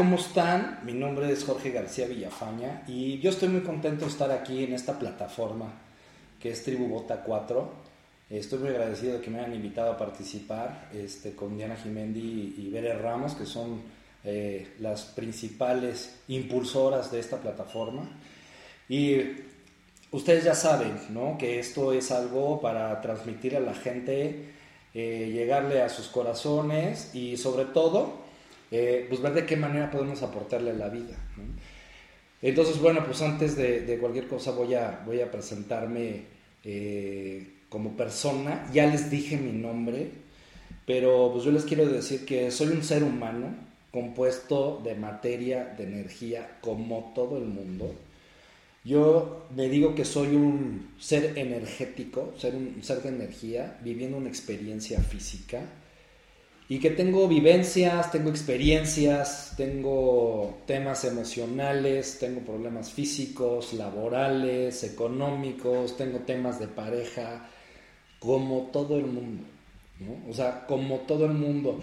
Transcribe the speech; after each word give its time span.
¿cómo 0.00 0.16
están? 0.16 0.78
Mi 0.82 0.94
nombre 0.94 1.30
es 1.30 1.44
Jorge 1.44 1.72
García 1.72 2.06
Villafaña 2.06 2.84
y 2.88 3.18
yo 3.18 3.28
estoy 3.28 3.50
muy 3.50 3.60
contento 3.60 4.06
de 4.06 4.10
estar 4.10 4.32
aquí 4.32 4.64
en 4.64 4.72
esta 4.72 4.98
plataforma 4.98 5.74
que 6.40 6.52
es 6.52 6.64
Tribu 6.64 6.88
Bota 6.88 7.22
4. 7.22 7.70
Estoy 8.30 8.60
muy 8.60 8.68
agradecido 8.70 9.12
de 9.12 9.20
que 9.20 9.28
me 9.28 9.40
hayan 9.40 9.54
invitado 9.54 9.92
a 9.92 9.98
participar 9.98 10.88
este, 10.94 11.34
con 11.34 11.54
Diana 11.54 11.76
Jimendi 11.76 12.54
y 12.56 12.70
Bere 12.70 12.94
Ramos, 12.94 13.34
que 13.34 13.44
son 13.44 13.82
eh, 14.24 14.72
las 14.78 15.02
principales 15.02 16.20
impulsoras 16.28 17.12
de 17.12 17.20
esta 17.20 17.36
plataforma. 17.36 18.08
Y 18.88 19.20
ustedes 20.12 20.44
ya 20.44 20.54
saben 20.54 20.98
¿no? 21.10 21.36
que 21.36 21.58
esto 21.58 21.92
es 21.92 22.10
algo 22.10 22.58
para 22.58 23.02
transmitir 23.02 23.54
a 23.54 23.60
la 23.60 23.74
gente, 23.74 24.46
eh, 24.94 25.30
llegarle 25.30 25.82
a 25.82 25.90
sus 25.90 26.06
corazones 26.06 27.14
y 27.14 27.36
sobre 27.36 27.66
todo 27.66 28.19
eh, 28.70 29.06
pues 29.08 29.20
ver 29.20 29.34
de 29.34 29.46
qué 29.46 29.56
manera 29.56 29.90
podemos 29.90 30.22
aportarle 30.22 30.70
a 30.70 30.74
la 30.74 30.88
vida. 30.88 31.16
Entonces, 32.42 32.78
bueno, 32.80 33.04
pues 33.04 33.20
antes 33.22 33.56
de, 33.56 33.98
cualquier 34.00 34.26
cosa 34.26 34.52
voy 34.52 34.74
a, 34.74 35.02
voy 35.04 35.20
a 35.20 35.30
presentarme 35.30 36.22
eh, 36.64 37.46
como 37.68 37.96
persona. 37.96 38.66
Ya 38.72 38.86
les 38.86 39.10
dije 39.10 39.36
mi 39.36 39.52
nombre, 39.52 40.10
pero 40.86 41.30
pues 41.32 41.44
yo 41.44 41.52
les 41.52 41.64
quiero 41.64 41.86
decir 41.86 42.24
que 42.24 42.50
soy 42.50 42.68
un 42.68 42.82
ser 42.82 43.02
humano 43.02 43.54
compuesto 43.92 44.80
de 44.84 44.94
materia, 44.94 45.74
de 45.76 45.84
energía, 45.84 46.58
como 46.60 47.12
todo 47.14 47.38
el 47.38 47.44
mundo. 47.44 47.94
Yo 48.84 49.46
me 49.54 49.68
digo 49.68 49.94
que 49.94 50.06
soy 50.06 50.28
un 50.28 50.94
ser 50.98 51.36
energético, 51.36 52.32
ser 52.38 52.54
un 52.54 52.82
ser 52.82 53.02
de 53.02 53.10
energía, 53.10 53.78
viviendo 53.82 54.16
una 54.16 54.28
experiencia 54.28 55.00
física 55.00 55.60
y 56.70 56.78
que 56.78 56.90
tengo 56.90 57.26
vivencias, 57.26 58.12
tengo 58.12 58.30
experiencias, 58.30 59.54
tengo 59.56 60.60
temas 60.66 61.02
emocionales, 61.02 62.16
tengo 62.20 62.42
problemas 62.42 62.92
físicos, 62.92 63.72
laborales, 63.72 64.84
económicos, 64.84 65.96
tengo 65.96 66.20
temas 66.20 66.60
de 66.60 66.68
pareja, 66.68 67.48
como 68.20 68.70
todo 68.72 68.98
el 68.98 69.06
mundo. 69.06 69.42
O 70.28 70.32
sea, 70.32 70.64
como 70.68 70.98
todo 71.00 71.24
el 71.24 71.32
mundo. 71.32 71.80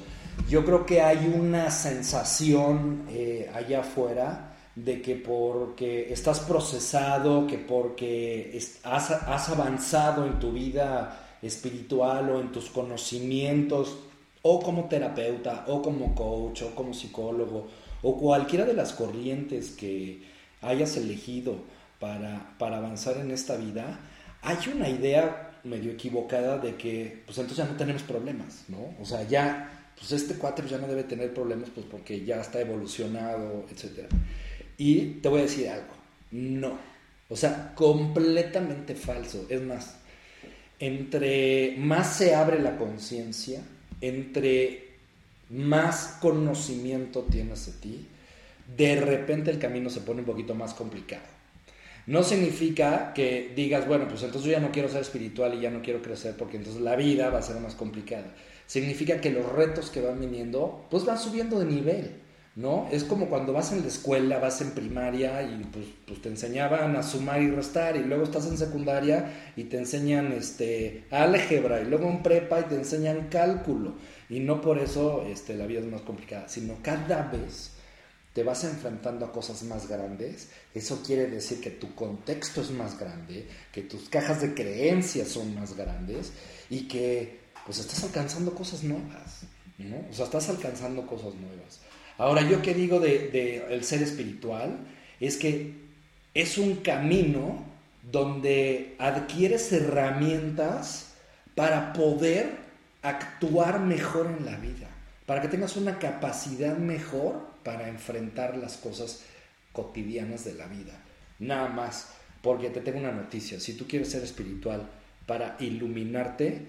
Yo 0.50 0.64
creo 0.64 0.86
que 0.86 1.02
hay 1.02 1.34
una 1.36 1.70
sensación 1.70 3.08
eh, 3.10 3.52
allá 3.54 3.82
afuera 3.82 4.56
de 4.74 5.02
que 5.02 5.16
porque 5.16 6.14
estás 6.14 6.40
procesado, 6.40 7.46
que 7.46 7.58
porque 7.58 8.58
has 8.84 9.50
avanzado 9.50 10.26
en 10.26 10.40
tu 10.40 10.54
vida 10.54 11.26
espiritual 11.42 12.30
o 12.30 12.40
en 12.40 12.54
tus 12.54 12.70
conocimientos, 12.70 14.07
o 14.50 14.62
como 14.62 14.86
terapeuta, 14.86 15.66
o 15.68 15.82
como 15.82 16.16
coach, 16.16 16.62
o 16.62 16.74
como 16.74 16.94
psicólogo, 16.94 17.68
o 18.02 18.18
cualquiera 18.18 18.64
de 18.64 18.74
las 18.74 18.94
corrientes 18.94 19.72
que 19.72 20.24
hayas 20.62 20.96
elegido 20.96 21.56
para, 22.00 22.56
para 22.58 22.78
avanzar 22.78 23.18
en 23.18 23.32
esta 23.32 23.58
vida, 23.58 24.00
hay 24.42 24.58
una 24.74 24.88
idea 24.88 25.60
medio 25.66 25.92
equivocada 25.92 26.60
de 26.60 26.76
que, 26.76 27.24
pues 27.26 27.38
entonces 27.38 27.66
ya 27.66 27.70
no 27.70 27.78
tenemos 27.78 28.04
problemas, 28.04 28.64
¿no? 28.70 28.96
O 29.02 29.06
sea, 29.06 29.24
ya, 29.24 29.92
pues 29.98 30.14
este 30.14 30.36
cuatro 30.36 30.66
ya 30.66 30.78
no 30.78 30.88
debe 30.88 31.04
tener 31.04 31.34
problemas, 31.34 31.70
pues 31.70 31.86
porque 31.86 32.24
ya 32.24 32.40
está 32.40 32.62
evolucionado, 32.62 33.66
etc. 33.70 34.10
Y 34.78 35.20
te 35.22 35.28
voy 35.28 35.40
a 35.40 35.44
decir 35.44 35.68
algo, 35.68 35.94
no. 36.32 36.78
O 37.28 37.36
sea, 37.36 37.74
completamente 37.76 38.96
falso. 38.96 39.46
Es 39.50 39.62
más, 39.62 39.98
entre 40.80 41.76
más 41.78 42.16
se 42.16 42.34
abre 42.34 42.62
la 42.62 42.78
conciencia, 42.78 43.62
entre 44.02 44.88
más 45.50 46.18
conocimiento 46.22 47.22
tienes 47.24 47.66
de 47.66 47.72
ti, 47.74 48.08
de 48.76 49.00
repente 49.00 49.50
el 49.52 49.60
camino 49.60 49.90
se 49.90 50.02
pone 50.02 50.22
un 50.22 50.26
poquito 50.26 50.56
más 50.56 50.74
complicado. 50.74 51.24
No 52.06 52.24
significa 52.24 53.14
que 53.14 53.52
digas, 53.56 53.86
bueno, 53.86 54.08
pues 54.08 54.24
entonces 54.24 54.46
yo 54.46 54.52
ya 54.52 54.62
no 54.62 54.72
quiero 54.72 54.88
ser 54.88 55.02
espiritual 55.02 55.54
y 55.54 55.62
ya 55.62 55.70
no 55.70 55.82
quiero 55.82 56.02
crecer 56.02 56.36
porque 56.38 56.58
entonces 56.58 56.82
la 56.82 56.96
vida 56.96 57.30
va 57.30 57.40
a 57.40 57.42
ser 57.42 57.60
más 57.60 57.76
complicada. 57.76 58.34
Significa 58.66 59.20
que 59.20 59.30
los 59.30 59.46
retos 59.52 59.90
que 59.90 60.02
van 60.02 60.20
viniendo, 60.20 60.86
pues 60.90 61.06
van 61.06 61.20
subiendo 61.20 61.60
de 61.60 61.66
nivel. 61.66 62.12
¿No? 62.58 62.90
Es 62.92 63.04
como 63.04 63.30
cuando 63.30 63.54
vas 63.54 63.72
en 63.72 63.82
la 63.82 63.88
escuela, 63.88 64.40
vas 64.40 64.62
en 64.62 64.72
primaria 64.72 65.44
y 65.44 65.64
pues, 65.72 65.86
pues, 66.08 66.22
te 66.24 66.30
enseñaban 66.30 66.96
a 66.96 67.04
sumar 67.04 67.40
y 67.40 67.52
restar 67.52 67.96
y 67.96 68.04
luego 68.04 68.24
estás 68.24 68.48
en 68.48 68.58
secundaria 68.58 69.52
y 69.56 69.66
te 69.66 69.78
enseñan 69.78 70.32
este, 70.32 71.06
álgebra 71.12 71.80
y 71.82 71.86
luego 71.86 72.10
en 72.10 72.24
prepa 72.24 72.62
y 72.62 72.64
te 72.64 72.74
enseñan 72.74 73.28
cálculo 73.30 73.94
y 74.28 74.40
no 74.40 74.60
por 74.60 74.80
eso 74.80 75.24
este, 75.28 75.56
la 75.56 75.68
vida 75.68 75.82
es 75.82 75.86
más 75.86 76.02
complicada, 76.02 76.50
sino 76.50 76.78
cada 76.82 77.28
vez 77.28 77.74
te 78.34 78.44
vas 78.44 78.64
enfrentando 78.64 79.28
a 79.28 79.32
cosas 79.32 79.62
más 79.62 79.88
grandes, 79.88 80.50
eso 80.74 81.04
quiere 81.06 81.28
decir 81.28 81.62
que 81.62 81.70
tu 81.70 81.94
contexto 81.94 82.62
es 82.62 82.72
más 82.72 82.98
grande, 82.98 83.48
que 83.72 83.84
tus 83.84 84.10
cajas 84.10 84.42
de 84.42 84.56
creencias 84.56 85.28
son 85.28 85.54
más 85.54 85.76
grandes 85.76 86.34
y 86.72 86.88
que 86.88 87.40
pues 87.68 87.78
estás 87.78 88.04
alcanzando 88.04 88.56
cosas 88.56 88.84
nuevas, 88.84 89.44
¿no? 89.78 89.98
O 90.10 90.14
sea, 90.14 90.26
estás 90.26 90.50
alcanzando 90.50 91.06
cosas 91.06 91.36
nuevas. 91.36 91.82
Ahora, 92.18 92.42
yo 92.42 92.62
que 92.62 92.74
digo 92.74 93.00
de, 93.00 93.66
el 93.70 93.84
ser 93.84 94.02
espiritual 94.02 94.78
es 95.20 95.38
que 95.38 95.74
es 96.34 96.58
un 96.58 96.78
camino 96.78 97.66
donde 98.12 98.96
adquieres 99.00 99.72
herramientas 99.72 101.14
para 101.56 101.94
poder 101.94 102.52
actuar 103.02 103.80
mejor 103.80 104.28
en 104.28 104.46
la 104.46 104.58
vida, 104.58 104.88
para 105.26 105.42
que 105.42 105.48
tengas 105.48 105.76
una 105.76 106.00
capacidad 106.00 106.78
mejor 106.78 107.48
para 107.64 107.90
enfrentar 107.90 108.58
las 108.58 108.78
cosas 108.78 109.24
cotidianas 109.74 110.44
de 110.46 110.54
la 110.56 110.68
vida. 110.68 110.94
Nada 111.40 111.70
más, 111.70 112.14
porque 112.42 112.70
te 112.70 112.82
tengo 112.82 113.00
una 113.00 113.12
noticia, 113.12 113.60
si 113.60 113.74
tú 113.74 113.88
quieres 113.88 114.10
ser 114.10 114.24
espiritual 114.24 114.90
para 115.26 115.58
iluminarte, 115.60 116.66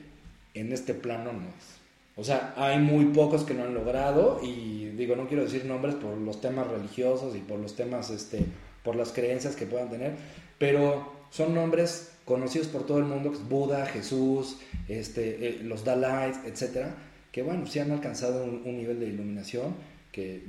en 0.55 0.73
este 0.73 0.95
plano 0.95 1.33
no 1.33 1.49
es. 1.49 1.78
O 2.19 2.25
sea, 2.25 2.53
hay 2.57 2.81
muy 2.81 3.07
pocos 3.07 3.45
que 3.45 3.55
lo 3.55 3.63
han 3.63 3.75
logrado 3.75 4.41
y 4.43 4.87
digo, 4.97 5.15
no 5.15 5.29
quiero 5.29 5.45
decir 5.45 5.65
nombres 5.65 5.95
por 5.95 6.19
los 6.19 6.41
temas 6.41 6.67
religiosos 6.67 7.37
y 7.37 7.39
por 7.39 7.61
los 7.61 7.77
temas, 7.77 8.11
este, 8.11 8.45
por 8.83 8.97
las 8.97 9.13
creencias 9.13 9.55
que 9.55 9.67
puedan 9.67 9.89
tener, 9.89 10.17
pero 10.59 11.13
son 11.31 11.55
nombres 11.55 12.11
conocidos 12.25 12.67
por 12.67 12.85
todo 12.85 12.99
el 12.99 13.05
mundo, 13.05 13.33
Buda, 13.49 13.87
Jesús, 13.87 14.59
este, 14.89 15.49
eh, 15.49 15.61
los 15.63 15.85
Dalai, 15.85 16.33
etcétera, 16.45 16.93
que 17.31 17.43
bueno, 17.43 17.69
sí 17.69 17.79
han 17.79 17.93
alcanzado 17.93 18.45
un, 18.45 18.65
nivel 18.65 18.99
de 18.99 19.07
iluminación 19.07 19.77
que 20.11 20.43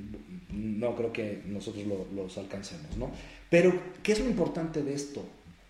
no 0.52 0.96
creo 0.96 1.14
que 1.14 1.44
nosotros 1.46 1.86
los 2.16 2.36
alcancemos, 2.40 2.98
¿no? 2.98 3.12
Pero, 3.50 3.74
¿qué 4.02 4.14
es 4.14 4.20
lo 4.20 4.26
importante 4.26 4.82
de 4.82 4.96
esto? 4.96 5.24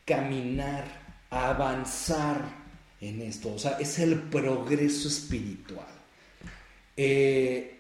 Caminar, 0.05 0.85
avanzar, 1.29 2.58
en 3.01 3.21
esto. 3.21 3.53
O 3.53 3.59
sea, 3.59 3.77
es 3.79 3.99
el 3.99 4.15
progreso 4.15 5.07
espiritual. 5.07 5.87
Eh, 6.97 7.77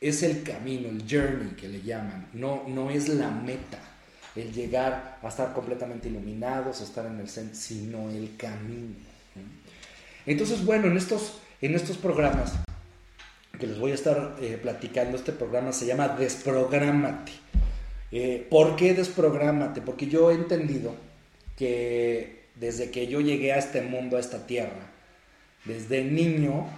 es 0.00 0.22
el 0.22 0.42
camino, 0.42 0.88
el 0.88 1.04
journey 1.08 1.54
que 1.56 1.68
le 1.68 1.82
llaman. 1.82 2.28
No, 2.32 2.64
no 2.68 2.90
es 2.90 3.08
la 3.08 3.30
meta, 3.30 3.78
el 4.34 4.52
llegar 4.52 5.18
a 5.22 5.28
estar 5.28 5.52
completamente 5.52 6.08
iluminados, 6.08 6.80
estar 6.80 7.06
en 7.06 7.20
el 7.20 7.28
centro, 7.28 7.54
sino 7.54 8.10
el 8.10 8.36
camino. 8.36 8.94
Entonces, 10.26 10.64
bueno, 10.64 10.86
en 10.88 10.96
estos, 10.96 11.38
en 11.60 11.74
estos 11.74 11.96
programas 11.96 12.52
que 13.58 13.66
les 13.66 13.78
voy 13.78 13.92
a 13.92 13.94
estar 13.94 14.36
eh, 14.40 14.58
platicando, 14.60 15.16
este 15.16 15.32
programa 15.32 15.72
se 15.72 15.86
llama 15.86 16.08
Desprográmate. 16.08 17.32
Eh, 18.10 18.46
¿Por 18.50 18.76
qué 18.76 18.94
desprográmate? 18.94 19.80
Porque 19.80 20.06
yo 20.06 20.30
he 20.30 20.34
entendido 20.34 20.94
que 21.56 22.41
desde 22.62 22.92
que 22.92 23.08
yo 23.08 23.20
llegué 23.20 23.52
a 23.52 23.58
este 23.58 23.82
mundo, 23.82 24.16
a 24.16 24.20
esta 24.20 24.46
tierra, 24.46 24.86
desde 25.64 26.04
niño, 26.04 26.68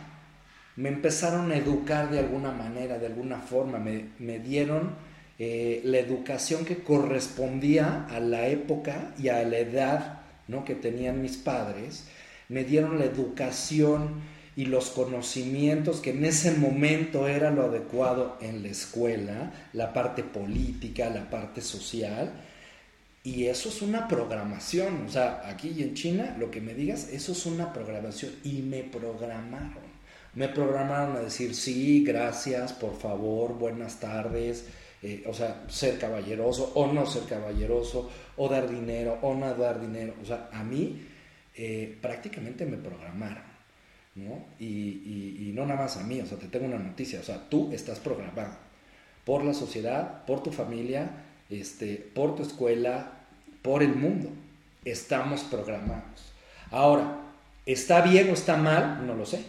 me 0.76 0.88
empezaron 0.88 1.52
a 1.52 1.58
educar 1.58 2.10
de 2.10 2.20
alguna 2.20 2.52
manera, 2.52 2.98
de 2.98 3.04
alguna 3.04 3.40
forma, 3.40 3.78
me, 3.78 4.38
dieron 4.38 4.94
eh, 5.38 5.82
la 5.84 5.98
educación 5.98 6.64
que 6.64 6.78
correspondía 6.78 8.06
a 8.08 8.18
la 8.18 8.46
época 8.46 9.12
y 9.18 9.28
a 9.28 9.44
la 9.44 9.58
edad 9.58 10.22
¿no? 10.48 10.64
que 10.64 10.74
tenían 10.74 11.20
mis 11.20 11.36
padres, 11.36 12.06
me 12.48 12.64
dieron 12.64 12.98
la 12.98 13.04
educación 13.04 14.22
y 14.56 14.64
los 14.64 14.88
conocimientos 14.88 16.00
que 16.00 16.12
en 16.12 16.24
ese 16.24 16.52
momento 16.52 17.28
era 17.28 17.50
lo 17.50 17.64
adecuado 17.64 18.38
en 18.40 18.62
la 18.62 18.68
escuela, 18.68 19.52
la 19.74 19.92
parte 19.92 20.22
política, 20.22 21.10
la 21.10 21.28
parte 21.28 21.60
social, 21.60 22.32
y 23.24 23.46
eso 23.46 23.70
es 23.70 23.80
una 23.80 24.06
programación. 24.06 25.06
O 25.06 25.08
sea, 25.08 25.42
aquí 25.48 25.74
y 25.74 25.82
en 25.82 25.94
China, 25.94 26.36
lo 26.38 26.50
que 26.50 26.60
me 26.60 26.74
digas, 26.74 27.08
eso 27.10 27.32
es 27.32 27.46
una 27.46 27.72
programación. 27.72 28.32
Y 28.44 28.60
me 28.60 28.82
programaron. 28.82 29.94
Me 30.34 30.48
programaron 30.48 31.16
a 31.16 31.20
decir 31.20 31.54
sí, 31.54 32.04
gracias, 32.04 32.74
por 32.74 32.98
favor, 32.98 33.54
buenas 33.54 33.98
tardes. 33.98 34.66
Eh, 35.02 35.24
o 35.26 35.32
sea, 35.32 35.64
ser 35.68 35.98
caballeroso 35.98 36.72
o 36.74 36.92
no 36.92 37.06
ser 37.06 37.22
caballeroso, 37.24 38.10
o 38.36 38.48
dar 38.48 38.68
dinero 38.68 39.18
o 39.22 39.34
no 39.34 39.54
dar 39.54 39.80
dinero. 39.80 40.14
O 40.22 40.26
sea, 40.26 40.50
a 40.52 40.62
mí 40.62 41.02
eh, 41.54 41.96
prácticamente 42.02 42.66
me 42.66 42.76
programaron. 42.76 43.54
¿no? 44.16 44.44
Y, 44.60 45.48
y 45.48 45.52
no 45.54 45.66
nada 45.66 45.80
más 45.80 45.96
a 45.96 46.04
mí, 46.04 46.20
o 46.20 46.26
sea, 46.26 46.38
te 46.38 46.48
tengo 46.48 46.66
una 46.66 46.78
noticia. 46.78 47.20
O 47.20 47.24
sea, 47.24 47.48
tú 47.48 47.72
estás 47.72 48.00
programado 48.00 48.54
por 49.24 49.42
la 49.44 49.54
sociedad, 49.54 50.24
por 50.26 50.42
tu 50.42 50.52
familia, 50.52 51.24
este, 51.50 51.96
por 52.14 52.36
tu 52.36 52.42
escuela, 52.42 53.12
por 53.62 53.82
el 53.82 53.94
mundo. 53.94 54.30
Estamos 54.84 55.42
programados. 55.42 56.32
Ahora, 56.70 57.20
¿está 57.66 58.02
bien 58.02 58.30
o 58.30 58.32
está 58.32 58.56
mal? 58.56 59.06
No 59.06 59.14
lo 59.14 59.26
sé, 59.26 59.44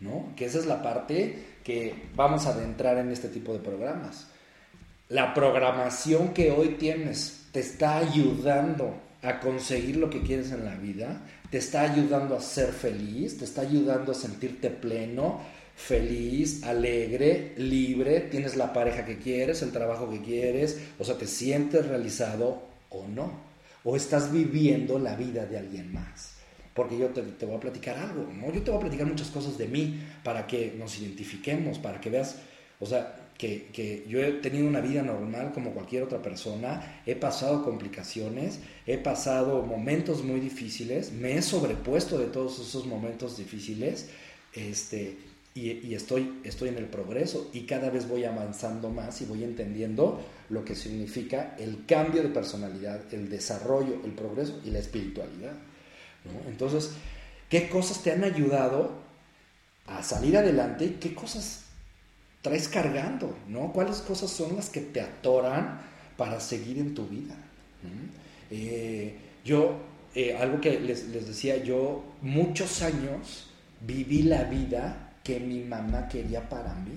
¿no? 0.00 0.32
Que 0.36 0.44
esa 0.44 0.58
es 0.58 0.66
la 0.66 0.82
parte 0.82 1.58
que 1.64 1.94
vamos 2.14 2.46
a 2.46 2.50
adentrar 2.50 2.98
en 2.98 3.10
este 3.10 3.28
tipo 3.28 3.52
de 3.52 3.58
programas. 3.58 4.28
La 5.08 5.34
programación 5.34 6.34
que 6.34 6.50
hoy 6.50 6.76
tienes 6.78 7.46
te 7.52 7.60
está 7.60 7.98
ayudando 7.98 8.94
a 9.22 9.40
conseguir 9.40 9.96
lo 9.96 10.10
que 10.10 10.22
quieres 10.22 10.52
en 10.52 10.64
la 10.64 10.76
vida, 10.76 11.22
te 11.50 11.58
está 11.58 11.82
ayudando 11.82 12.36
a 12.36 12.40
ser 12.40 12.72
feliz, 12.72 13.38
te 13.38 13.44
está 13.44 13.62
ayudando 13.62 14.12
a 14.12 14.14
sentirte 14.14 14.70
pleno, 14.70 15.40
feliz, 15.78 16.64
alegre, 16.64 17.52
libre, 17.56 18.20
tienes 18.22 18.56
la 18.56 18.72
pareja 18.72 19.06
que 19.06 19.18
quieres, 19.18 19.62
el 19.62 19.70
trabajo 19.70 20.10
que 20.10 20.20
quieres, 20.20 20.80
o 20.98 21.04
sea, 21.04 21.16
te 21.16 21.28
sientes 21.28 21.86
realizado 21.86 22.60
o 22.90 23.06
no, 23.06 23.30
o 23.84 23.94
estás 23.94 24.32
viviendo 24.32 24.98
la 24.98 25.14
vida 25.14 25.46
de 25.46 25.56
alguien 25.56 25.92
más. 25.92 26.34
Porque 26.74 26.98
yo 26.98 27.08
te, 27.08 27.22
voy 27.46 27.56
a 27.56 27.60
platicar 27.60 27.96
algo, 27.96 28.28
¿no? 28.32 28.52
Yo 28.52 28.62
te 28.62 28.72
voy 28.72 28.78
a 28.78 28.82
platicar 28.82 29.06
muchas 29.06 29.28
cosas 29.28 29.56
de 29.56 29.68
mí 29.68 30.00
para 30.24 30.48
que 30.48 30.74
nos 30.76 30.98
identifiquemos, 30.98 31.78
para 31.78 32.00
que 32.00 32.10
veas, 32.10 32.36
o 32.80 32.86
sea, 32.86 33.14
que, 33.38 33.68
que, 33.72 34.04
yo 34.08 34.20
he 34.20 34.32
tenido 34.32 34.66
una 34.66 34.80
vida 34.80 35.02
normal 35.02 35.52
como 35.54 35.70
cualquier 35.70 36.02
otra 36.02 36.20
persona, 36.20 37.02
he 37.06 37.14
pasado 37.14 37.64
complicaciones, 37.64 38.58
he 38.84 38.98
pasado 38.98 39.62
momentos 39.62 40.24
muy 40.24 40.40
difíciles, 40.40 41.12
me 41.12 41.36
he 41.36 41.42
sobrepuesto 41.42 42.18
de 42.18 42.26
todos 42.26 42.58
esos 42.58 42.84
momentos 42.84 43.36
difíciles, 43.36 44.08
este, 44.54 45.16
y, 45.54 45.94
estoy, 45.94 46.40
estoy 46.44 46.68
en 46.68 46.78
el 46.78 46.84
progreso 46.84 47.50
y 47.52 47.62
cada 47.62 47.90
vez 47.90 48.08
voy 48.08 48.24
avanzando 48.24 48.90
más 48.90 49.20
y 49.22 49.24
voy 49.24 49.42
entendiendo 49.42 50.20
lo 50.50 50.64
que 50.64 50.76
significa 50.76 51.56
el 51.58 51.84
cambio 51.84 52.22
de 52.22 52.28
personalidad, 52.28 53.02
el 53.12 53.28
desarrollo, 53.28 54.00
el 54.04 54.12
progreso 54.12 54.60
y 54.64 54.70
la 54.70 54.78
espiritualidad. 54.78 55.54
Entonces, 56.48 56.92
¿qué 57.48 57.68
cosas 57.68 58.02
te 58.02 58.12
han 58.12 58.22
ayudado 58.22 58.92
a 59.86 60.02
salir 60.02 60.36
adelante? 60.36 60.96
¿Qué 61.00 61.14
cosas 61.14 61.64
traes 62.42 62.68
cargando? 62.68 63.36
¿no? 63.48 63.72
¿Cuáles 63.72 63.98
cosas 63.98 64.30
son 64.30 64.54
las 64.54 64.68
que 64.68 64.80
te 64.80 65.00
atoran 65.00 65.80
para 66.16 66.38
seguir 66.38 66.78
en 66.78 66.94
tu 66.94 67.06
vida? 67.06 67.34
Eh, 68.50 69.16
yo, 69.44 69.76
eh, 70.14 70.36
algo 70.36 70.60
que 70.60 70.78
les, 70.78 71.08
les 71.08 71.26
decía, 71.26 71.56
yo 71.56 72.04
muchos 72.22 72.82
años 72.82 73.50
viví 73.80 74.22
la 74.22 74.44
vida 74.44 75.07
que 75.28 75.38
mi 75.38 75.60
mamá 75.60 76.08
quería 76.08 76.48
para 76.48 76.72
mí. 76.72 76.96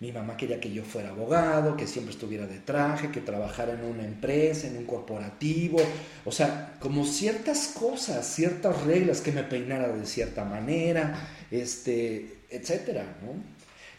Mi 0.00 0.10
mamá 0.10 0.38
quería 0.38 0.58
que 0.58 0.72
yo 0.72 0.82
fuera 0.84 1.10
abogado, 1.10 1.76
que 1.76 1.86
siempre 1.86 2.14
estuviera 2.14 2.46
de 2.46 2.60
traje, 2.60 3.10
que 3.10 3.20
trabajara 3.20 3.74
en 3.74 3.84
una 3.84 4.04
empresa, 4.04 4.66
en 4.68 4.78
un 4.78 4.86
corporativo, 4.86 5.78
o 6.24 6.32
sea, 6.32 6.76
como 6.80 7.04
ciertas 7.04 7.74
cosas, 7.78 8.26
ciertas 8.26 8.84
reglas, 8.84 9.20
que 9.20 9.32
me 9.32 9.42
peinara 9.42 9.88
de 9.88 10.06
cierta 10.06 10.46
manera, 10.46 11.28
este, 11.50 12.38
etcétera, 12.48 13.04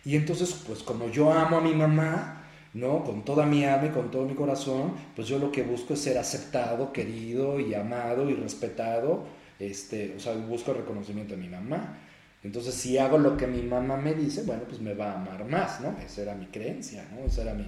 Y 0.04 0.16
entonces, 0.16 0.52
pues 0.66 0.80
como 0.80 1.10
yo 1.12 1.32
amo 1.32 1.58
a 1.58 1.62
mi 1.62 1.76
mamá, 1.76 2.48
¿no? 2.74 3.04
Con 3.04 3.24
toda 3.24 3.46
mi 3.46 3.66
alma 3.66 3.88
y 3.88 3.92
con 3.92 4.10
todo 4.10 4.26
mi 4.26 4.34
corazón, 4.34 4.94
pues 5.16 5.28
yo 5.28 5.38
lo 5.38 5.52
que 5.52 5.62
busco 5.62 5.94
es 5.94 6.02
ser 6.02 6.18
aceptado, 6.18 6.92
querido 6.92 7.60
y 7.60 7.76
amado 7.76 8.28
y 8.32 8.34
respetado, 8.34 9.26
este, 9.60 10.16
o 10.18 10.20
sea, 10.20 10.34
busco 10.34 10.72
el 10.72 10.78
reconocimiento 10.78 11.36
de 11.36 11.42
mi 11.42 11.50
mamá. 11.50 12.09
Entonces, 12.44 12.74
si 12.74 12.98
hago 12.98 13.18
lo 13.18 13.36
que 13.36 13.48
mi 13.48 13.62
mamá 13.62 13.98
me 13.98 14.14
dice, 14.14 14.44
bueno, 14.44 14.64
pues 14.68 14.80
me 14.80 14.94
va 14.94 15.12
a 15.12 15.22
amar 15.22 15.46
más, 15.46 15.82
¿no? 15.82 15.98
Esa 16.00 16.22
era 16.22 16.36
mi 16.36 16.46
creencia, 16.48 17.06
¿no? 17.14 17.26
Esa 17.26 17.42
era 17.42 17.54
mi... 17.54 17.66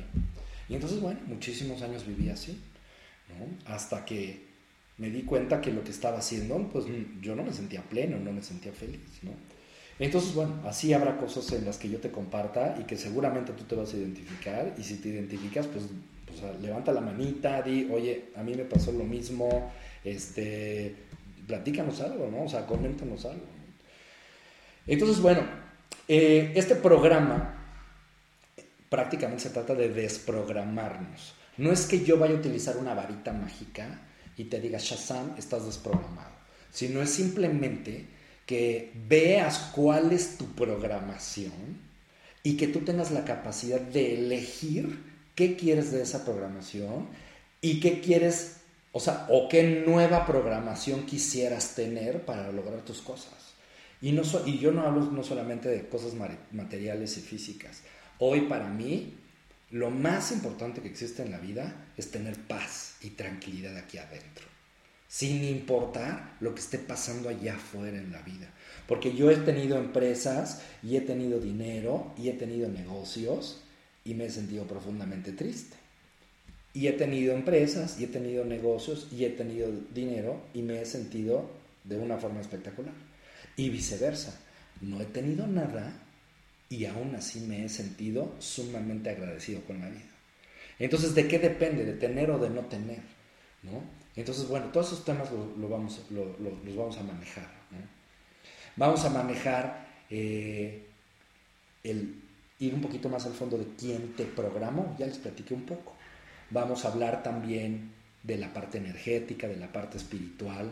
Y 0.69 0.75
entonces, 0.75 1.01
bueno, 1.01 1.19
muchísimos 1.27 1.81
años 1.81 2.07
viví 2.07 2.29
así, 2.29 2.61
¿no? 3.27 3.73
Hasta 3.73 4.05
que 4.05 4.47
me 4.97 5.09
di 5.09 5.23
cuenta 5.23 5.59
que 5.59 5.71
lo 5.71 5.83
que 5.83 5.91
estaba 5.91 6.19
haciendo, 6.19 6.69
pues 6.71 6.85
yo 7.21 7.35
no 7.35 7.43
me 7.43 7.51
sentía 7.51 7.81
pleno, 7.81 8.17
no 8.17 8.31
me 8.31 8.41
sentía 8.41 8.71
feliz, 8.71 9.01
¿no? 9.23 9.31
Entonces, 9.99 10.33
bueno, 10.33 10.61
así 10.65 10.93
habrá 10.93 11.17
cosas 11.17 11.51
en 11.51 11.65
las 11.65 11.77
que 11.77 11.89
yo 11.89 11.99
te 11.99 12.09
comparta 12.09 12.77
y 12.79 12.85
que 12.85 12.97
seguramente 12.97 13.51
tú 13.53 13.65
te 13.65 13.75
vas 13.75 13.93
a 13.93 13.97
identificar 13.97 14.73
y 14.77 14.83
si 14.83 14.95
te 14.95 15.09
identificas, 15.09 15.67
pues, 15.67 15.85
pues 16.25 16.61
levanta 16.61 16.93
la 16.93 17.01
manita, 17.01 17.61
di, 17.61 17.87
oye, 17.91 18.29
a 18.35 18.41
mí 18.41 18.55
me 18.55 18.63
pasó 18.63 18.91
lo 18.93 19.03
mismo, 19.03 19.71
este, 20.03 20.95
platícanos 21.45 21.99
algo, 22.01 22.29
¿no? 22.31 22.43
O 22.45 22.49
sea, 22.49 22.65
coméntanos 22.65 23.25
algo. 23.25 23.45
Entonces, 24.91 25.21
bueno, 25.21 25.43
eh, 26.09 26.51
este 26.53 26.75
programa 26.75 27.55
prácticamente 28.89 29.43
se 29.43 29.51
trata 29.51 29.73
de 29.73 29.87
desprogramarnos. 29.87 31.33
No 31.55 31.71
es 31.71 31.85
que 31.85 32.03
yo 32.03 32.19
vaya 32.19 32.33
a 32.33 32.39
utilizar 32.39 32.75
una 32.75 32.93
varita 32.93 33.31
mágica 33.31 34.01
y 34.35 34.43
te 34.45 34.59
diga, 34.59 34.79
Shazam, 34.81 35.35
estás 35.37 35.65
desprogramado, 35.65 36.33
sino 36.71 37.01
es 37.01 37.09
simplemente 37.09 38.05
que 38.45 38.91
veas 39.07 39.71
cuál 39.73 40.11
es 40.11 40.37
tu 40.37 40.47
programación 40.55 41.53
y 42.43 42.57
que 42.57 42.67
tú 42.67 42.79
tengas 42.81 43.11
la 43.11 43.23
capacidad 43.23 43.79
de 43.79 44.15
elegir 44.15 44.99
qué 45.35 45.55
quieres 45.55 45.93
de 45.93 46.01
esa 46.01 46.25
programación 46.25 47.07
y 47.61 47.79
qué 47.79 48.01
quieres, 48.01 48.57
o 48.91 48.99
sea, 48.99 49.25
o 49.29 49.47
qué 49.47 49.85
nueva 49.87 50.25
programación 50.25 51.05
quisieras 51.05 51.75
tener 51.75 52.25
para 52.25 52.51
lograr 52.51 52.81
tus 52.81 52.99
cosas. 52.99 53.50
Y, 54.01 54.57
yo 54.57 54.71
no 54.71 54.81
hablo 54.81 55.11
no 55.11 55.23
solamente 55.23 55.69
de 55.69 55.87
cosas 55.87 56.13
materiales 56.51 57.17
y 57.17 57.21
físicas. 57.21 57.83
Hoy 58.17 58.41
para 58.41 58.67
mí 58.67 59.13
lo 59.69 59.91
más 59.91 60.31
importante 60.31 60.81
que 60.81 60.87
existe 60.87 61.21
en 61.21 61.31
la 61.31 61.37
vida 61.37 61.87
es 61.95 62.11
tener 62.11 62.35
paz 62.35 62.95
y 63.01 63.11
tranquilidad 63.11 63.77
aquí 63.77 63.99
adentro, 63.99 64.45
sin 65.07 65.43
importar 65.43 66.35
lo 66.39 66.53
que 66.53 66.61
esté 66.61 66.77
pasando 66.79 67.29
allá 67.29 67.55
afuera 67.55 67.97
en 67.97 68.11
la 68.11 68.21
vida. 68.23 68.49
Porque 68.87 69.13
yo 69.13 69.29
he 69.29 69.37
tenido 69.37 69.77
empresas 69.77 70.61
y 70.81 70.97
he 70.97 71.01
tenido 71.01 71.39
dinero 71.39 72.13
y 72.17 72.29
he 72.29 72.33
tenido 72.33 72.69
negocios 72.69 73.61
y 74.03 74.15
me 74.15 74.25
he 74.25 74.29
sentido 74.31 74.65
profundamente 74.65 75.31
triste. 75.31 75.77
Y 76.73 76.87
he 76.87 76.93
tenido 76.93 77.35
empresas 77.35 77.99
y 77.99 78.05
he 78.05 78.07
tenido 78.07 78.45
negocios 78.45 79.07
y 79.11 79.25
he 79.25 79.29
tenido 79.29 79.69
dinero 79.93 80.41
y 80.53 80.63
me 80.63 80.81
he 80.81 80.85
sentido 80.85 81.49
de 81.83 81.97
una 81.97 82.17
forma 82.17 82.41
espectacular. 82.41 83.10
Y 83.55 83.69
viceversa, 83.69 84.39
no 84.81 85.01
he 85.01 85.05
tenido 85.05 85.47
nada 85.47 85.93
y 86.69 86.85
aún 86.85 87.15
así 87.15 87.41
me 87.41 87.65
he 87.65 87.69
sentido 87.69 88.35
sumamente 88.39 89.09
agradecido 89.09 89.61
con 89.61 89.79
la 89.79 89.89
vida. 89.89 90.09
Entonces, 90.79 91.13
¿de 91.13 91.27
qué 91.27 91.37
depende? 91.37 91.85
¿De 91.85 91.93
tener 91.93 92.31
o 92.31 92.39
de 92.39 92.49
no 92.49 92.61
tener? 92.61 93.01
¿no? 93.63 93.83
Entonces, 94.15 94.47
bueno, 94.47 94.67
todos 94.67 94.87
esos 94.87 95.05
temas 95.05 95.29
lo, 95.31 95.69
vamos, 95.69 96.01
los 96.09 96.75
vamos 96.75 96.97
a 96.97 97.03
manejar. 97.03 97.61
Vamos 98.75 99.03
a 99.05 99.09
manejar 99.09 99.87
eh, 100.09 100.87
el 101.83 102.21
ir 102.59 102.73
un 102.73 102.81
poquito 102.81 103.09
más 103.09 103.25
al 103.25 103.33
fondo 103.33 103.57
de 103.57 103.67
quién 103.77 104.13
te 104.15 104.25
programó, 104.25 104.95
ya 104.97 105.07
les 105.07 105.17
platiqué 105.17 105.53
un 105.53 105.65
poco. 105.65 105.95
Vamos 106.49 106.85
a 106.85 106.89
hablar 106.89 107.23
también 107.23 107.91
de 108.23 108.37
la 108.37 108.53
parte 108.53 108.77
energética, 108.77 109.47
de 109.47 109.57
la 109.57 109.71
parte 109.71 109.97
espiritual 109.97 110.71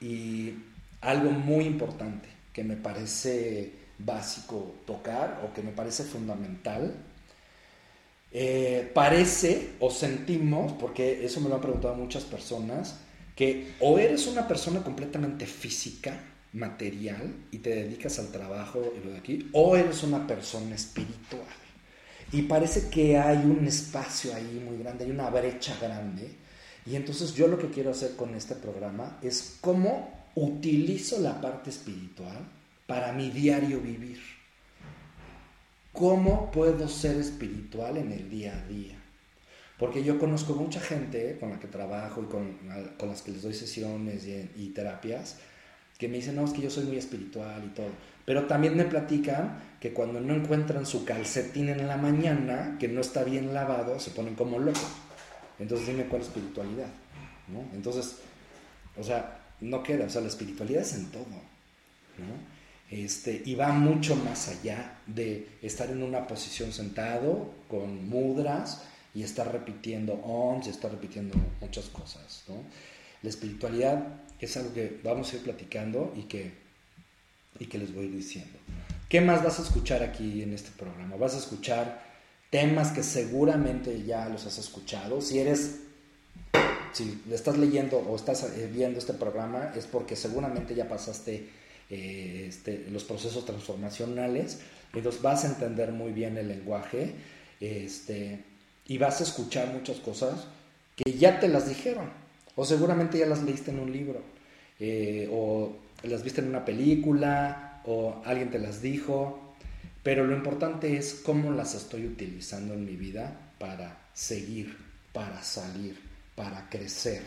y 0.00 0.54
algo 1.00 1.30
muy 1.30 1.64
importante 1.64 2.28
que 2.52 2.64
me 2.64 2.76
parece 2.76 3.72
básico 3.98 4.74
tocar 4.86 5.42
o 5.44 5.54
que 5.54 5.62
me 5.62 5.72
parece 5.72 6.04
fundamental. 6.04 6.94
Eh, 8.32 8.90
parece 8.94 9.72
o 9.80 9.90
sentimos, 9.90 10.72
porque 10.74 11.24
eso 11.24 11.40
me 11.40 11.48
lo 11.48 11.56
han 11.56 11.60
preguntado 11.60 11.94
muchas 11.94 12.24
personas, 12.24 12.98
que 13.34 13.74
o 13.80 13.98
eres 13.98 14.26
una 14.26 14.46
persona 14.46 14.82
completamente 14.82 15.46
física, 15.46 16.20
material, 16.52 17.34
y 17.50 17.58
te 17.58 17.70
dedicas 17.70 18.18
al 18.18 18.30
trabajo 18.30 18.92
y 18.96 19.04
lo 19.04 19.12
de 19.12 19.18
aquí, 19.18 19.48
o 19.52 19.76
eres 19.76 20.02
una 20.02 20.26
persona 20.26 20.74
espiritual. 20.74 21.46
Y 22.32 22.42
parece 22.42 22.88
que 22.90 23.18
hay 23.18 23.38
un 23.38 23.66
espacio 23.66 24.34
ahí 24.34 24.62
muy 24.64 24.78
grande, 24.78 25.04
hay 25.04 25.10
una 25.10 25.30
brecha 25.30 25.76
grande. 25.80 26.36
Y 26.86 26.94
entonces 26.94 27.34
yo 27.34 27.48
lo 27.48 27.58
que 27.58 27.70
quiero 27.70 27.90
hacer 27.90 28.14
con 28.14 28.34
este 28.34 28.54
programa 28.54 29.18
es 29.22 29.58
cómo 29.60 30.19
utilizo 30.34 31.20
la 31.20 31.40
parte 31.40 31.70
espiritual 31.70 32.38
para 32.86 33.12
mi 33.12 33.30
diario 33.30 33.80
vivir. 33.80 34.18
¿Cómo 35.92 36.50
puedo 36.50 36.88
ser 36.88 37.16
espiritual 37.16 37.96
en 37.96 38.12
el 38.12 38.30
día 38.30 38.56
a 38.56 38.68
día? 38.68 38.96
Porque 39.78 40.04
yo 40.04 40.18
conozco 40.18 40.54
mucha 40.54 40.80
gente 40.80 41.36
con 41.40 41.50
la 41.50 41.58
que 41.58 41.66
trabajo 41.66 42.22
y 42.22 42.26
con, 42.26 42.58
con 42.98 43.08
las 43.08 43.22
que 43.22 43.32
les 43.32 43.42
doy 43.42 43.54
sesiones 43.54 44.26
y, 44.26 44.68
terapias 44.68 45.38
que 45.98 46.08
me 46.08 46.16
dicen, 46.16 46.36
no, 46.36 46.44
es 46.44 46.52
que 46.52 46.62
yo 46.62 46.70
soy 46.70 46.84
muy 46.84 46.96
espiritual 46.96 47.62
y 47.64 47.74
todo. 47.74 47.88
Pero 48.24 48.46
también 48.46 48.76
me 48.76 48.84
platican 48.84 49.60
que 49.80 49.92
cuando 49.92 50.20
no 50.20 50.34
encuentran 50.34 50.86
su 50.86 51.04
calcetín 51.04 51.68
en 51.68 51.86
la 51.86 51.98
mañana, 51.98 52.76
que 52.78 52.88
no 52.88 53.02
está 53.02 53.22
bien 53.22 53.52
lavado, 53.52 54.00
se 54.00 54.10
ponen 54.10 54.34
como 54.34 54.58
locos. 54.58 54.86
Entonces 55.58 55.88
dime 55.88 56.04
cuál 56.04 56.22
es 56.22 56.28
espiritualidad. 56.28 56.88
¿no? 57.48 57.64
Entonces, 57.74 58.16
o 58.98 59.02
sea, 59.02 59.39
no 59.60 59.82
queda, 59.82 60.06
o 60.06 60.10
sea, 60.10 60.20
la 60.20 60.28
espiritualidad 60.28 60.82
es 60.82 60.94
en 60.94 61.06
todo, 61.10 61.26
¿no? 62.18 62.60
Este, 62.90 63.42
y 63.44 63.54
va 63.54 63.68
mucho 63.70 64.16
más 64.16 64.48
allá 64.48 64.98
de 65.06 65.46
estar 65.62 65.90
en 65.90 66.02
una 66.02 66.26
posición 66.26 66.72
sentado 66.72 67.52
con 67.68 68.08
mudras 68.08 68.82
y 69.14 69.22
estar 69.22 69.50
repitiendo 69.52 70.14
ons, 70.14 70.66
y 70.66 70.70
estar 70.70 70.90
repitiendo 70.90 71.36
muchas 71.60 71.86
cosas. 71.86 72.44
La 73.22 73.28
espiritualidad 73.28 74.20
es 74.40 74.56
algo 74.56 74.72
que 74.72 75.00
vamos 75.04 75.32
a 75.32 75.36
ir 75.36 75.42
platicando 75.42 76.12
y 76.16 76.22
que, 76.22 76.52
y 77.60 77.66
que 77.66 77.78
les 77.78 77.94
voy 77.94 78.08
diciendo. 78.08 78.58
¿Qué 79.08 79.20
más 79.20 79.42
vas 79.44 79.58
a 79.60 79.62
escuchar 79.62 80.02
aquí 80.02 80.42
en 80.42 80.52
este 80.52 80.70
programa? 80.76 81.16
Vas 81.16 81.34
a 81.34 81.38
escuchar 81.38 82.02
temas 82.50 82.90
que 82.90 83.02
seguramente 83.02 84.02
ya 84.04 84.28
los 84.28 84.46
has 84.46 84.58
escuchado. 84.58 85.20
Si 85.20 85.38
eres, 85.38 85.80
si 86.92 87.22
estás 87.30 87.58
leyendo 87.58 87.98
o 87.98 88.16
estás 88.16 88.44
eh, 88.44 88.70
viendo 88.72 88.98
este 88.98 89.14
programa, 89.14 89.72
es 89.76 89.86
porque 89.86 90.16
seguramente 90.16 90.74
ya 90.74 90.88
pasaste 90.88 91.48
eh, 91.90 92.46
este, 92.48 92.86
los 92.90 93.04
procesos 93.04 93.44
transformacionales. 93.44 94.60
Entonces 94.92 95.22
vas 95.22 95.44
a 95.44 95.48
entender 95.48 95.92
muy 95.92 96.12
bien 96.12 96.36
el 96.38 96.48
lenguaje 96.48 97.14
este, 97.60 98.44
y 98.86 98.98
vas 98.98 99.20
a 99.20 99.24
escuchar 99.24 99.72
muchas 99.72 99.98
cosas 99.98 100.46
que 100.96 101.12
ya 101.14 101.40
te 101.40 101.48
las 101.48 101.68
dijeron. 101.68 102.10
O 102.56 102.64
seguramente 102.64 103.18
ya 103.18 103.26
las 103.26 103.42
leíste 103.42 103.70
en 103.70 103.78
un 103.78 103.92
libro. 103.92 104.22
Eh, 104.78 105.28
o 105.32 105.76
las 106.02 106.22
viste 106.22 106.40
en 106.40 106.48
una 106.48 106.64
película 106.64 107.82
o 107.84 108.22
alguien 108.24 108.50
te 108.50 108.58
las 108.58 108.82
dijo, 108.82 109.54
pero 110.02 110.26
lo 110.26 110.34
importante 110.34 110.96
es 110.96 111.14
cómo 111.14 111.52
las 111.52 111.74
estoy 111.74 112.06
utilizando 112.06 112.74
en 112.74 112.84
mi 112.84 112.96
vida 112.96 113.52
para 113.58 114.08
seguir, 114.14 114.76
para 115.12 115.42
salir, 115.42 115.98
para 116.40 116.70
crecer 116.70 117.22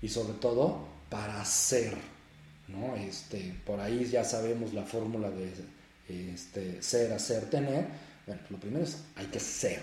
y 0.00 0.08
sobre 0.08 0.34
todo 0.34 0.86
para 1.10 1.44
ser. 1.44 1.94
¿no? 2.68 2.94
Este, 2.94 3.52
por 3.66 3.80
ahí 3.80 4.04
ya 4.04 4.22
sabemos 4.22 4.72
la 4.72 4.84
fórmula 4.84 5.28
de 5.30 5.52
este, 6.32 6.80
ser, 6.80 7.12
hacer, 7.12 7.50
tener. 7.50 7.86
Bueno, 8.24 8.42
lo 8.50 8.58
primero 8.58 8.84
es 8.84 9.02
hay 9.16 9.26
que 9.26 9.40
ser. 9.40 9.82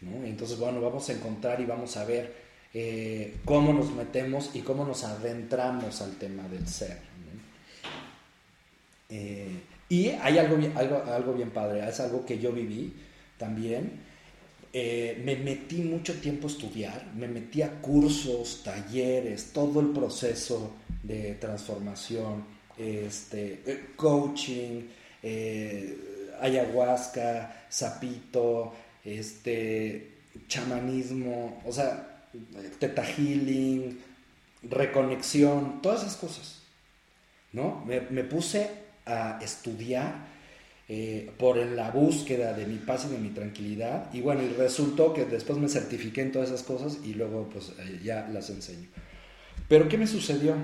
¿no? 0.00 0.24
Entonces, 0.24 0.58
bueno, 0.58 0.80
vamos 0.80 1.06
a 1.10 1.12
encontrar 1.12 1.60
y 1.60 1.66
vamos 1.66 1.98
a 1.98 2.06
ver 2.06 2.34
eh, 2.72 3.36
cómo 3.44 3.74
nos 3.74 3.92
metemos 3.92 4.52
y 4.54 4.60
cómo 4.60 4.86
nos 4.86 5.04
adentramos 5.04 6.00
al 6.00 6.16
tema 6.16 6.48
del 6.48 6.66
ser. 6.66 6.96
Eh, 9.10 9.60
y 9.90 10.08
hay 10.08 10.38
algo, 10.38 10.56
algo, 10.76 11.02
algo 11.12 11.34
bien 11.34 11.50
padre, 11.50 11.86
es 11.86 12.00
algo 12.00 12.24
que 12.24 12.38
yo 12.38 12.52
viví 12.52 12.94
también. 13.36 14.07
Eh, 14.72 15.20
me 15.24 15.36
metí 15.36 15.76
mucho 15.76 16.20
tiempo 16.20 16.46
a 16.46 16.50
estudiar, 16.50 17.12
me 17.14 17.26
metí 17.26 17.62
a 17.62 17.80
cursos, 17.80 18.62
talleres, 18.62 19.52
todo 19.52 19.80
el 19.80 19.88
proceso 19.88 20.74
de 21.02 21.34
transformación, 21.34 22.44
este, 22.76 23.62
eh, 23.66 23.86
coaching, 23.96 24.82
ayahuasca, 26.40 27.64
sapito, 27.68 28.74
este, 29.04 30.18
chamanismo, 30.48 31.62
o 31.64 31.72
sea, 31.72 32.28
teta 32.78 33.04
healing, 33.04 33.98
reconexión, 34.62 35.80
todas 35.82 36.02
esas 36.02 36.16
cosas. 36.16 36.58
¿no? 37.52 37.84
Me 37.86 38.24
puse 38.24 38.70
a 39.06 39.38
estudiar 39.42 40.26
eh, 40.90 41.30
por 41.36 41.58
la 41.58 41.90
búsqueda 41.90 42.54
de 42.54 42.64
mi 42.64 42.78
paz 42.78 43.04
y 43.06 43.12
de 43.12 43.18
mi 43.18 43.28
tranquilidad. 43.28 44.08
Y 44.14 44.22
bueno, 44.22 44.42
y 44.42 44.48
resultó 44.48 45.12
que 45.12 45.26
después 45.26 45.58
me 45.58 45.68
certifiqué 45.68 46.22
en 46.22 46.32
todas 46.32 46.48
esas 46.48 46.62
cosas 46.62 46.98
y 47.04 47.12
luego 47.12 47.48
pues 47.50 47.72
eh, 47.78 48.00
ya 48.02 48.26
las 48.32 48.48
enseño. 48.48 48.88
Pero 49.68 49.86
¿qué 49.86 49.98
me 49.98 50.06
sucedió? 50.06 50.56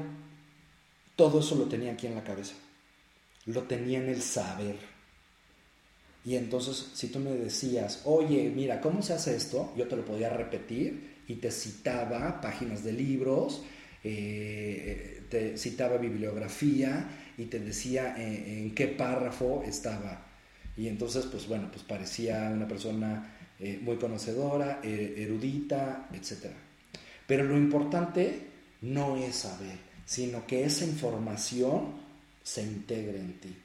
Todo 1.14 1.40
eso 1.40 1.56
lo 1.56 1.66
tenía 1.66 1.92
aquí 1.92 2.06
en 2.06 2.14
la 2.14 2.24
cabeza. 2.24 2.54
Lo 3.44 3.64
tenía 3.64 3.98
en 3.98 4.08
el 4.08 4.22
saber. 4.22 4.76
Y 6.24 6.36
entonces, 6.36 6.92
si 6.94 7.08
tú 7.08 7.18
me 7.18 7.32
decías, 7.32 8.00
oye, 8.06 8.50
mira, 8.54 8.80
¿cómo 8.80 9.02
se 9.02 9.12
hace 9.12 9.36
esto? 9.36 9.74
Yo 9.76 9.86
te 9.88 9.96
lo 9.96 10.06
podía 10.06 10.30
repetir 10.30 11.18
y 11.28 11.34
te 11.34 11.50
citaba 11.50 12.40
páginas 12.40 12.82
de 12.82 12.94
libros, 12.94 13.62
eh, 14.02 15.22
te 15.28 15.58
citaba 15.58 15.98
bibliografía 15.98 17.23
y 17.36 17.46
te 17.46 17.60
decía 17.60 18.14
eh, 18.18 18.62
en, 18.62 18.74
qué 18.74 18.88
párrafo 18.88 19.62
estaba. 19.66 20.26
Y 20.76 20.88
entonces, 20.88 21.26
pues 21.26 21.46
bueno, 21.46 21.68
pues 21.70 21.84
parecía 21.84 22.50
una 22.52 22.66
persona 22.66 23.36
eh, 23.58 23.78
muy 23.80 23.96
conocedora, 23.96 24.80
eh, 24.82 25.14
erudita, 25.18 26.08
etc. 26.12 26.52
Pero 27.26 27.44
lo 27.44 27.56
importante 27.56 28.48
no 28.82 29.16
es 29.16 29.36
saber, 29.36 29.78
sino 30.04 30.46
que 30.46 30.64
esa 30.64 30.84
información 30.84 31.94
se 32.42 32.62
integre 32.62 33.18
en 33.18 33.40
ti, 33.40 33.56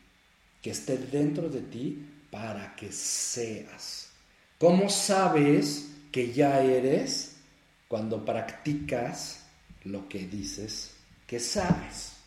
que 0.61 0.71
esté 0.71 0.97
dentro 0.97 1.49
de 1.49 1.61
ti 1.61 2.05
para 2.31 2.75
que 2.75 2.91
seas. 2.91 4.09
¿Cómo 4.57 4.89
sabes 4.89 5.89
que 6.11 6.31
ya 6.31 6.61
eres 6.61 7.37
cuando 7.87 8.23
practicas 8.23 9.45
lo 9.83 10.07
que 10.07 10.27
dices 10.27 10.91
que 11.25 11.39
sabes? 11.39 12.18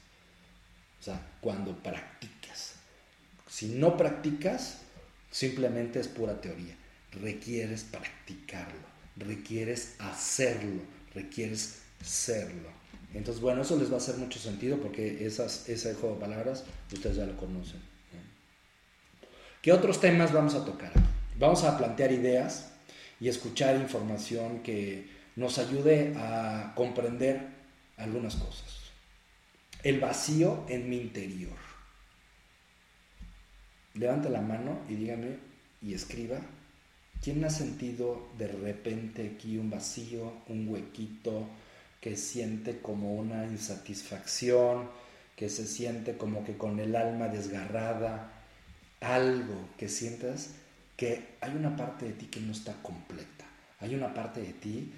Cuando 1.42 1.76
practicas. 1.82 2.76
Si 3.48 3.66
no 3.66 3.96
practicas, 3.96 4.78
simplemente 5.32 5.98
es 5.98 6.06
pura 6.06 6.40
teoría. 6.40 6.76
Requieres 7.10 7.82
practicarlo, 7.82 8.86
requieres 9.16 9.96
hacerlo, 9.98 10.82
requieres 11.12 11.80
serlo. 12.00 12.68
Entonces, 13.12 13.42
bueno, 13.42 13.62
eso 13.62 13.76
les 13.76 13.90
va 13.90 13.94
a 13.94 13.98
hacer 13.98 14.18
mucho 14.18 14.38
sentido 14.38 14.78
porque 14.78 15.26
esas, 15.26 15.68
ese 15.68 15.94
juego 15.94 16.14
de 16.14 16.20
palabras 16.20 16.62
ustedes 16.92 17.16
ya 17.16 17.26
lo 17.26 17.36
conocen. 17.36 17.80
¿Qué 19.60 19.72
otros 19.72 20.00
temas 20.00 20.32
vamos 20.32 20.54
a 20.54 20.64
tocar? 20.64 20.92
Vamos 21.40 21.64
a 21.64 21.76
plantear 21.76 22.12
ideas 22.12 22.70
y 23.18 23.28
escuchar 23.28 23.74
información 23.80 24.62
que 24.62 25.10
nos 25.34 25.58
ayude 25.58 26.14
a 26.16 26.72
comprender 26.76 27.48
algunas 27.96 28.36
cosas 28.36 28.81
el 29.82 30.00
vacío 30.00 30.64
en 30.68 30.88
mi 30.88 30.98
interior. 30.98 31.56
Levante 33.94 34.30
la 34.30 34.40
mano 34.40 34.80
y 34.88 34.94
dígame 34.94 35.36
y 35.82 35.94
escriba, 35.94 36.38
¿quién 37.22 37.44
ha 37.44 37.50
sentido 37.50 38.28
de 38.38 38.48
repente 38.48 39.32
aquí 39.34 39.58
un 39.58 39.70
vacío, 39.70 40.32
un 40.48 40.68
huequito, 40.68 41.48
que 42.00 42.16
siente 42.16 42.80
como 42.80 43.14
una 43.14 43.46
insatisfacción, 43.46 44.90
que 45.36 45.48
se 45.48 45.66
siente 45.66 46.16
como 46.16 46.44
que 46.44 46.56
con 46.56 46.80
el 46.80 46.96
alma 46.96 47.28
desgarrada, 47.28 48.32
algo 49.00 49.68
que 49.78 49.88
sientas 49.88 50.50
que 50.96 51.36
hay 51.40 51.54
una 51.54 51.76
parte 51.76 52.06
de 52.06 52.12
ti 52.12 52.26
que 52.26 52.40
no 52.40 52.52
está 52.52 52.74
completa, 52.82 53.44
hay 53.80 53.94
una 53.94 54.12
parte 54.12 54.40
de 54.40 54.52
ti 54.52 54.92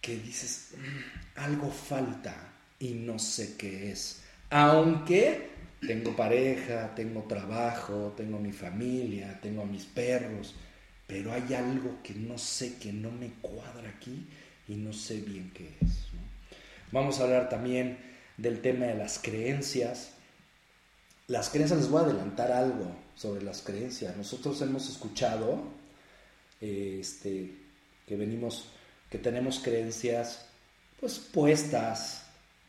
que 0.00 0.16
dices, 0.16 0.74
mm, 0.76 1.38
algo 1.38 1.70
falta, 1.70 2.53
y 2.78 2.94
no 2.94 3.18
sé 3.18 3.56
qué 3.56 3.90
es. 3.92 4.22
Aunque 4.50 5.50
tengo 5.86 6.14
pareja, 6.16 6.94
tengo 6.94 7.22
trabajo, 7.22 8.14
tengo 8.16 8.38
mi 8.38 8.52
familia, 8.52 9.38
tengo 9.40 9.62
a 9.62 9.66
mis 9.66 9.84
perros, 9.84 10.54
pero 11.06 11.32
hay 11.32 11.54
algo 11.54 11.98
que 12.02 12.14
no 12.14 12.38
sé, 12.38 12.76
que 12.76 12.92
no 12.92 13.10
me 13.10 13.30
cuadra 13.40 13.90
aquí 13.90 14.26
y 14.68 14.74
no 14.74 14.92
sé 14.92 15.20
bien 15.20 15.50
qué 15.54 15.74
es. 15.80 16.08
Vamos 16.92 17.18
a 17.18 17.24
hablar 17.24 17.48
también 17.48 17.98
del 18.36 18.60
tema 18.60 18.86
de 18.86 18.94
las 18.94 19.18
creencias. 19.18 20.10
Las 21.26 21.50
creencias, 21.50 21.80
les 21.80 21.88
voy 21.88 22.02
a 22.02 22.04
adelantar 22.04 22.52
algo 22.52 22.94
sobre 23.16 23.42
las 23.42 23.62
creencias. 23.62 24.16
Nosotros 24.16 24.60
hemos 24.62 24.88
escuchado 24.88 25.64
este, 26.60 27.54
que 28.06 28.16
venimos, 28.16 28.70
que 29.10 29.18
tenemos 29.18 29.58
creencias 29.58 30.46
pues 31.00 31.18
puestas 31.18 32.23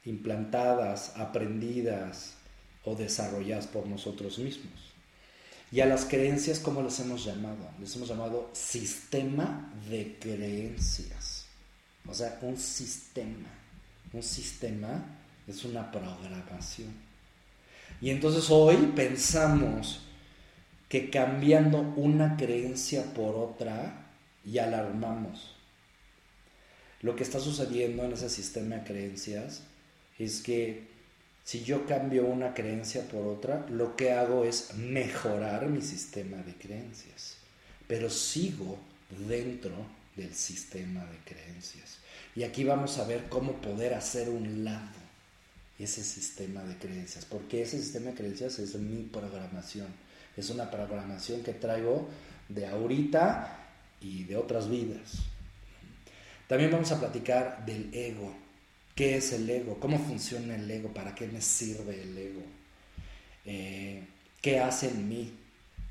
implantadas, 0.06 1.14
aprendidas 1.18 2.36
o 2.84 2.96
desarrolladas 2.96 3.68
por 3.68 3.88
nosotros 3.88 4.40
mismos. 4.40 4.94
Y 5.72 5.82
a 5.82 5.86
las 5.86 6.06
creencias, 6.06 6.60
¿cómo 6.60 6.82
les 6.82 7.00
hemos 7.00 7.26
llamado? 7.26 7.70
Les 7.80 7.96
hemos 7.96 8.08
llamado 8.08 8.50
sistema 8.54 9.74
de 9.90 10.16
creencias. 10.20 11.48
O 12.08 12.14
sea, 12.14 12.38
un 12.42 12.58
sistema. 12.58 13.50
Un 14.14 14.24
sistema 14.24 15.04
es 15.48 15.66
una 15.66 15.92
programación. 15.92 16.94
Y 18.00 18.12
entonces 18.12 18.50
hoy 18.50 18.94
pensamos 18.96 20.02
que 20.88 21.10
cambiando 21.10 21.80
una 21.96 22.38
creencia 22.38 23.14
por 23.14 23.36
otra, 23.36 24.06
ya 24.44 24.68
la 24.68 24.80
armamos. 24.80 25.56
Lo 27.02 27.16
que 27.16 27.24
está 27.24 27.40
sucediendo 27.40 28.04
en 28.04 28.14
ese 28.14 28.30
sistema 28.30 28.76
de 28.78 28.84
creencias 28.84 29.64
es 30.18 30.42
que 30.42 30.88
si 31.44 31.64
yo 31.64 31.86
cambio 31.86 32.26
una 32.26 32.54
creencia 32.54 33.08
por 33.08 33.28
otra, 33.28 33.66
lo 33.70 33.96
que 33.96 34.12
hago 34.12 34.44
es 34.46 34.74
mejorar 34.76 35.68
mi 35.68 35.82
sistema 35.82 36.38
de 36.38 36.54
creencias, 36.54 37.38
pero 37.88 38.10
sigo 38.10 38.80
dentro 39.28 39.72
del 40.16 40.34
sistema 40.34 41.06
de 41.06 41.18
creencias. 41.26 42.00
Y 42.36 42.44
aquí 42.44 42.64
vamos 42.64 42.98
a 42.98 43.06
ver 43.06 43.26
cómo 43.30 43.54
poder 43.62 43.94
hacer 43.94 44.30
un 44.30 44.64
lado 44.64 45.06
ese 45.78 46.04
sistema 46.04 46.64
de 46.64 46.76
creencias, 46.78 47.26
porque 47.26 47.62
ese 47.62 47.78
sistema 47.78 48.12
de 48.12 48.16
creencias 48.16 48.60
es 48.60 48.76
mi 48.76 49.04
programación, 49.04 49.88
es 50.36 50.50
una 50.50 50.72
programación 50.72 51.44
que 51.44 51.54
traigo 51.54 52.10
de 52.50 52.66
ahorita 52.66 53.66
y 54.02 54.24
de 54.24 54.38
otras 54.38 54.70
vidas. 54.70 55.20
También 56.48 56.72
vamos 56.72 56.92
a 56.92 57.00
platicar 57.00 57.66
del 57.66 57.90
ego. 57.94 58.45
¿Qué 58.96 59.18
es 59.18 59.34
el 59.34 59.50
ego? 59.50 59.78
¿Cómo 59.78 60.00
funciona 60.00 60.56
el 60.56 60.72
ego? 60.72 60.94
¿Para 60.94 61.14
qué 61.14 61.28
me 61.28 61.42
sirve 61.42 62.02
el 62.02 62.18
ego? 62.18 62.42
Eh, 63.44 64.08
¿Qué 64.42 64.60
hace 64.62 64.88
en 64.88 65.10
mí? 65.10 65.34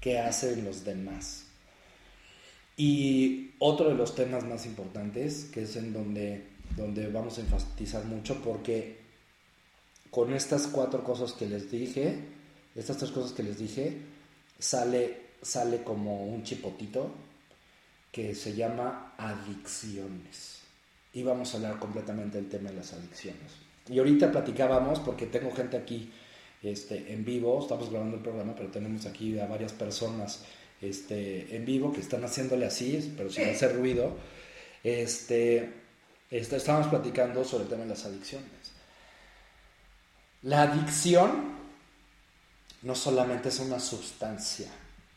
¿Qué 0.00 0.18
hace 0.18 0.54
en 0.54 0.64
los 0.64 0.84
demás? 0.84 1.44
Y 2.78 3.50
otro 3.58 3.90
de 3.90 3.94
los 3.94 4.14
temas 4.14 4.44
más 4.44 4.64
importantes, 4.64 5.44
que 5.52 5.64
es 5.64 5.76
en 5.76 5.92
donde, 5.92 6.46
donde 6.78 7.08
vamos 7.08 7.37
a 7.37 7.42
enfatizar 7.42 8.04
mucho, 8.06 8.42
porque 8.42 8.99
con 10.11 10.32
estas 10.32 10.66
cuatro 10.66 11.04
cosas 11.04 11.34
que 11.34 11.46
les 11.46 11.70
dije, 11.70 12.18
estas 12.75 12.96
tres 12.96 13.11
cosas 13.11 13.32
que 13.32 13.42
les 13.42 13.58
dije, 13.58 13.99
sale, 14.58 15.20
sale 15.42 15.82
como 15.82 16.25
un 16.25 16.42
chipotito 16.42 17.12
que 18.11 18.34
se 18.34 18.54
llama 18.54 19.14
adicciones. 19.18 20.53
Y 21.14 21.23
vamos 21.23 21.54
a 21.54 21.56
hablar 21.56 21.78
completamente 21.78 22.38
del 22.38 22.49
tema 22.50 22.71
de 22.71 22.76
las 22.76 22.92
adicciones. 22.92 23.52
Y 23.88 23.99
ahorita 23.99 24.30
platicábamos, 24.30 24.99
porque 25.00 25.26
tengo 25.26 25.52
gente 25.52 25.76
aquí 25.76 26.12
este, 26.62 27.12
en 27.12 27.25
vivo, 27.25 27.61
estamos 27.61 27.90
grabando 27.90 28.16
el 28.16 28.23
programa, 28.23 28.54
pero 28.54 28.71
tenemos 28.71 29.06
aquí 29.06 29.38
a 29.38 29.47
varias 29.47 29.73
personas 29.73 30.44
este, 30.80 31.54
en 31.54 31.64
vivo 31.64 31.92
que 31.92 32.00
están 32.00 32.25
haciéndole 32.25 32.66
así, 32.66 33.14
pero 33.16 33.30
sin 33.30 33.49
hacer 33.49 33.76
ruido. 33.76 34.16
Este, 34.83 35.73
este, 36.30 36.56
estábamos 36.56 36.88
platicando 36.88 37.44
sobre 37.44 37.64
el 37.64 37.71
tema 37.71 37.83
de 37.83 37.90
las 37.90 38.04
adicciones. 38.04 38.49
La 40.42 40.62
adicción 40.62 41.54
no 42.83 42.94
solamente 42.94 43.49
es 43.50 43.61
una 43.61 43.80
sustancia, 43.80 44.68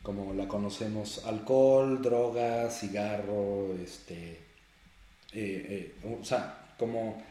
como 0.02 0.32
la 0.32 0.48
conocemos, 0.48 1.24
alcohol, 1.26 2.00
droga, 2.00 2.70
cigarro, 2.70 3.74
este, 3.82 4.47
eh, 5.32 5.94
eh, 6.02 6.18
o 6.20 6.24
sea, 6.24 6.74
como, 6.78 7.22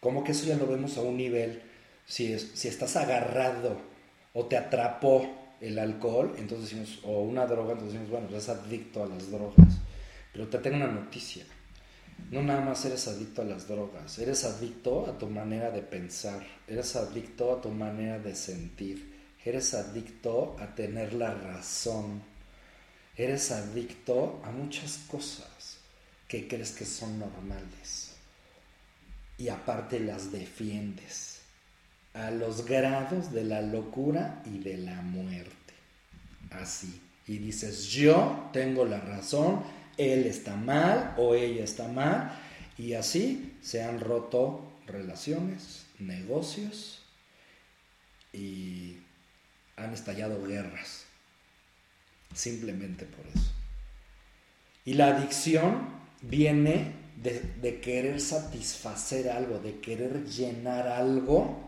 como 0.00 0.24
que 0.24 0.32
eso 0.32 0.46
ya 0.46 0.56
lo 0.56 0.66
vemos 0.66 0.96
a 0.96 1.02
un 1.02 1.16
nivel, 1.16 1.62
si, 2.06 2.38
si 2.38 2.68
estás 2.68 2.96
agarrado 2.96 3.76
o 4.32 4.46
te 4.46 4.56
atrapó 4.56 5.26
el 5.60 5.78
alcohol, 5.78 6.34
entonces 6.38 6.70
decimos, 6.70 7.00
o 7.04 7.22
una 7.22 7.46
droga, 7.46 7.72
entonces 7.72 7.94
decimos, 7.94 8.10
bueno, 8.10 8.28
pues 8.28 8.48
eres 8.48 8.60
adicto 8.60 9.02
a 9.02 9.06
las 9.06 9.30
drogas. 9.30 9.78
Pero 10.32 10.48
te 10.48 10.58
tengo 10.58 10.76
una 10.76 10.88
noticia, 10.88 11.44
no 12.30 12.42
nada 12.42 12.60
más 12.60 12.84
eres 12.84 13.08
adicto 13.08 13.42
a 13.42 13.46
las 13.46 13.68
drogas, 13.68 14.18
eres 14.18 14.44
adicto 14.44 15.06
a 15.06 15.18
tu 15.18 15.28
manera 15.28 15.70
de 15.70 15.82
pensar, 15.82 16.46
eres 16.68 16.96
adicto 16.96 17.52
a 17.52 17.60
tu 17.60 17.70
manera 17.70 18.18
de 18.18 18.34
sentir, 18.34 19.14
eres 19.44 19.74
adicto 19.74 20.56
a 20.60 20.74
tener 20.74 21.14
la 21.14 21.32
razón, 21.32 22.22
eres 23.16 23.50
adicto 23.50 24.40
a 24.44 24.50
muchas 24.50 24.98
cosas 25.08 25.55
que 26.28 26.48
crees 26.48 26.72
que 26.72 26.84
son 26.84 27.18
normales 27.18 28.16
y 29.38 29.48
aparte 29.48 30.00
las 30.00 30.32
defiendes 30.32 31.40
a 32.14 32.30
los 32.30 32.64
grados 32.64 33.32
de 33.32 33.44
la 33.44 33.60
locura 33.60 34.42
y 34.46 34.58
de 34.58 34.78
la 34.78 35.02
muerte. 35.02 35.52
Así. 36.50 37.00
Y 37.26 37.38
dices, 37.38 37.88
yo 37.88 38.48
tengo 38.52 38.84
la 38.84 39.00
razón, 39.00 39.62
él 39.98 40.26
está 40.26 40.56
mal 40.56 41.14
o 41.18 41.34
ella 41.34 41.64
está 41.64 41.88
mal. 41.88 42.32
Y 42.78 42.94
así 42.94 43.58
se 43.62 43.82
han 43.82 44.00
roto 44.00 44.72
relaciones, 44.86 45.86
negocios 45.98 47.02
y 48.32 48.96
han 49.76 49.92
estallado 49.92 50.42
guerras. 50.46 51.04
Simplemente 52.34 53.04
por 53.04 53.26
eso. 53.26 53.50
Y 54.84 54.94
la 54.94 55.08
adicción 55.08 55.95
viene 56.22 56.92
de, 57.22 57.40
de, 57.60 57.80
querer 57.80 58.20
satisfacer 58.20 59.30
algo, 59.30 59.58
de 59.58 59.80
querer 59.80 60.24
llenar 60.26 60.88
algo 60.88 61.64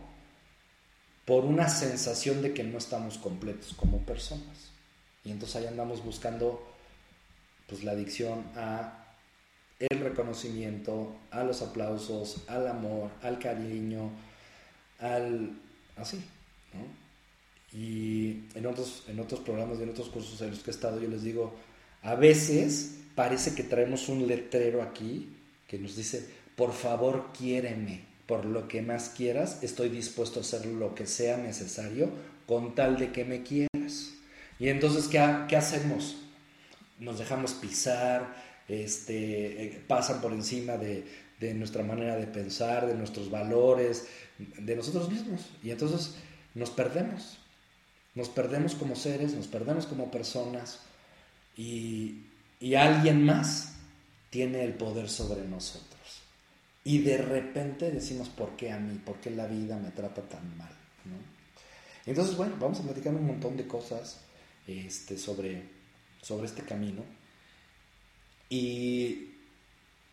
por 1.24 1.44
una 1.44 1.68
sensación 1.68 2.42
de 2.42 2.54
que 2.54 2.64
no 2.64 2.78
estamos 2.78 3.18
completos 3.18 3.74
como 3.74 3.98
personas. 3.98 4.72
Y 5.24 5.30
entonces 5.30 5.56
ahí 5.56 5.66
andamos 5.66 6.04
buscando 6.04 6.66
pues 7.66 7.84
la 7.84 7.92
adicción 7.92 8.44
a 8.56 9.04
el 9.78 10.00
reconocimiento, 10.00 11.14
a 11.30 11.44
los 11.44 11.62
aplausos, 11.62 12.42
al 12.48 12.66
amor, 12.66 13.10
al 13.22 13.38
cariño, 13.38 14.10
al 14.98 15.52
así, 15.96 16.16
¿no? 16.72 17.08
Y 17.78 18.44
en 18.54 18.66
otros, 18.66 19.04
en 19.08 19.20
otros 19.20 19.40
programas 19.40 19.78
y 19.78 19.82
en 19.82 19.90
otros 19.90 20.08
cursos 20.08 20.40
en 20.40 20.50
los 20.50 20.60
que 20.60 20.70
he 20.70 20.74
estado, 20.74 21.00
yo 21.00 21.08
les 21.08 21.22
digo, 21.22 21.54
a 22.02 22.14
veces 22.14 23.00
parece 23.18 23.56
que 23.56 23.64
traemos 23.64 24.08
un 24.08 24.28
letrero 24.28 24.80
aquí 24.80 25.36
que 25.66 25.76
nos 25.76 25.96
dice, 25.96 26.24
por 26.54 26.72
favor, 26.72 27.32
quiéreme, 27.36 28.04
por 28.26 28.44
lo 28.44 28.68
que 28.68 28.80
más 28.80 29.08
quieras, 29.08 29.58
estoy 29.62 29.88
dispuesto 29.88 30.38
a 30.38 30.42
hacer 30.42 30.66
lo 30.66 30.94
que 30.94 31.06
sea 31.06 31.36
necesario 31.36 32.10
con 32.46 32.76
tal 32.76 32.96
de 32.96 33.10
que 33.10 33.24
me 33.24 33.42
quieras. 33.42 34.12
Y 34.60 34.68
entonces, 34.68 35.08
¿qué, 35.08 35.18
qué 35.48 35.56
hacemos? 35.56 36.16
nos 37.00 37.18
dejamos 37.18 37.54
pisar, 37.54 38.34
este, 38.68 39.64
eh, 39.64 39.84
pasan 39.86 40.20
por 40.20 40.32
encima 40.32 40.76
de, 40.76 41.04
nuestra 41.54 41.84
manera 41.84 42.16
de 42.16 42.26
pensar, 42.26 42.86
de 42.86 42.94
nuestros 42.94 43.30
valores, 43.30 44.06
de 44.38 44.76
nosotros 44.76 45.10
mismos. 45.10 45.50
Y 45.62 45.70
entonces 45.70 46.14
nos 46.54 46.70
perdemos. 46.70 47.38
Nos 48.14 48.28
perdemos 48.28 48.74
como 48.74 48.96
seres, 48.96 49.34
nos 49.34 49.46
perdemos 49.46 49.86
como 49.86 50.10
personas 50.10 50.80
y, 51.56 52.24
alguien 52.74 53.24
más 53.24 53.74
tiene 54.30 54.64
el 54.64 54.74
poder 54.74 55.08
sobre 55.08 55.46
nosotros. 55.46 56.22
Y 56.84 56.98
de 56.98 57.18
repente 57.18 57.90
decimos, 57.90 58.28
¿por 58.28 58.56
qué 58.56 58.72
a 58.72 58.78
mí? 58.78 58.98
¿Por 58.98 59.16
qué 59.16 59.30
la 59.30 59.46
vida 59.46 59.76
me 59.76 59.90
trata 59.90 60.22
tan 60.22 60.56
mal? 60.56 60.70
Entonces, 62.06 62.36
bueno, 62.36 62.56
vamos 62.58 62.80
a 62.80 62.84
platicar 62.84 63.14
un 63.14 63.26
montón 63.26 63.56
de 63.56 63.66
cosas 63.66 64.20
este, 64.66 65.18
sobre, 65.18 65.62
sobre 66.22 66.46
este 66.46 66.62
camino. 66.62 67.02
Y 68.48 69.32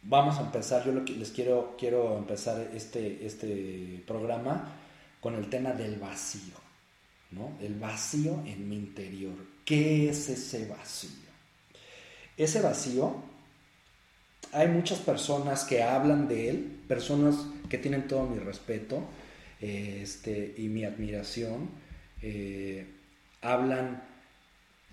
vamos 0.02 0.38
a 0.38 0.42
empezar, 0.42 0.86
yo 0.86 0.92
les 0.92 1.32
quiero, 1.32 1.76
quiero 1.80 2.18
empezar 2.18 2.70
este, 2.74 3.26
este 3.26 4.04
programa 4.06 4.74
con 5.22 5.36
el 5.36 5.50
tema 5.50 5.72
del 5.72 5.98
vacío, 5.98 6.56
¿no? 7.32 7.58
El 7.62 7.76
vacío 7.76 8.44
en 8.46 8.68
mi 8.68 8.76
interior. 8.76 9.36
¿Qué 9.64 10.10
es 10.10 10.28
ese 10.28 10.68
vacío? 10.68 11.25
Ese 12.38 12.62
vacío, 12.62 13.16
hay 14.52 14.68
muchas 14.68 15.00
personas 15.00 15.64
que 15.64 15.84
hablan 15.84 16.28
de 16.28 16.50
él, 16.50 16.80
personas 16.88 17.36
que 17.70 17.78
tienen 17.78 18.08
todo 18.08 18.26
mi 18.28 18.40
respeto 18.40 19.02
este, 19.62 20.54
y 20.58 20.68
mi 20.68 20.84
admiración, 20.84 21.70
eh, 22.22 22.88
hablan 23.42 24.04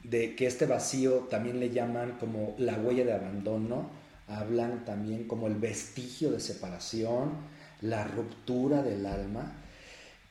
de 0.05 0.35
que 0.35 0.46
este 0.46 0.66
vacío 0.66 1.28
también 1.31 1.61
le 1.61 1.70
llaman 1.70 2.16
como 2.18 2.55
la 2.59 2.74
huella 2.74 3.05
de 3.05 3.12
abandono, 3.12 3.90
hablan 4.28 4.85
también 4.85 5.24
como 5.24 5.46
el 5.46 5.55
vestigio 5.55 6.31
de 6.31 6.40
separación, 6.40 7.33
la 7.81 8.05
ruptura 8.05 8.83
del 8.83 9.07
alma. 9.07 9.52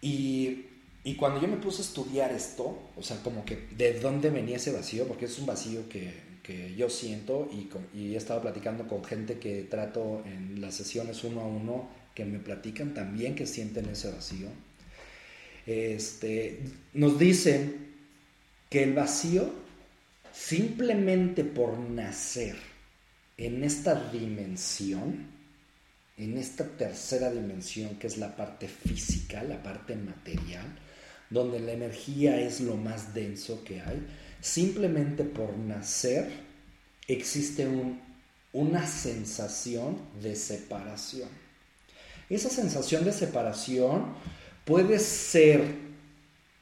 Y, 0.02 0.68
cuando 1.18 1.42
yo 1.42 1.48
me 1.48 1.58
puse 1.58 1.82
a 1.82 1.86
estudiar 1.86 2.32
esto, 2.32 2.78
o 2.96 3.04
sea, 3.04 3.18
como 3.24 3.44
que 3.46 3.68
de 3.78 4.00
dónde 4.00 4.30
venía 4.30 4.58
ese 4.58 4.72
vacío, 4.72 5.08
porque 5.08 5.26
es 5.26 5.40
un 5.40 5.46
vacío 5.46 5.88
que, 5.90 6.31
yo 6.76 6.90
siento 6.90 7.50
y, 7.52 7.70
y, 7.98 8.14
he 8.14 8.18
estado 8.18 8.42
platicando 8.42 8.88
con 8.88 9.04
gente 9.04 9.40
que 9.40 9.64
trato 9.64 10.24
en 10.26 10.60
las 10.60 10.76
sesiones 10.76 11.24
uno 11.24 11.42
a 11.42 11.48
uno, 11.48 11.90
que 12.16 12.26
me 12.26 12.40
platican 12.40 12.94
también 12.94 13.36
que 13.36 13.46
sienten 13.46 13.88
ese 13.90 14.12
vacío. 14.12 14.48
Este, 15.66 16.60
nos 16.94 17.20
dicen 17.20 17.92
que 18.70 18.84
el 18.84 18.94
vacío, 18.94 19.52
simplemente 20.34 21.44
por 21.44 21.78
nacer 21.78 22.56
en 23.38 23.64
esta 23.64 24.12
dimensión, 24.12 25.28
en 26.18 26.38
esta 26.38 26.66
tercera 26.66 27.32
dimensión 27.32 27.96
que 27.96 28.08
es 28.08 28.18
la 28.18 28.36
parte 28.36 28.68
física, 28.68 29.44
la 29.44 29.62
parte 29.62 29.96
material, 29.96 30.66
donde 31.30 31.60
la 31.60 31.72
energía 31.72 32.40
es 32.42 32.60
lo 32.62 32.76
más 32.76 33.14
denso 33.14 33.64
que 33.64 33.82
hay, 33.82 34.06
simplemente 34.42 35.24
por 35.24 35.58
nacer 35.58 36.30
existe 37.08 37.68
una 38.52 38.86
sensación 38.88 39.98
de 40.22 40.36
separación. 40.36 41.30
Esa 42.30 42.50
sensación 42.50 43.06
de 43.06 43.14
separación 43.14 44.14
puede 44.66 45.00
ser 45.00 45.64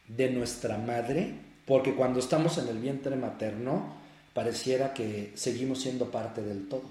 de 0.08 0.30
nuestra 0.32 0.78
madre, 0.78 1.34
porque 1.66 1.94
cuando 1.94 2.20
estamos 2.20 2.58
en 2.58 2.68
el 2.68 2.80
vientre 2.80 3.16
materno, 3.16 3.96
pareciera 4.34 4.94
que 4.94 5.32
seguimos 5.36 5.82
siendo 5.82 6.12
parte 6.12 6.42
del 6.42 6.68
todo, 6.68 6.84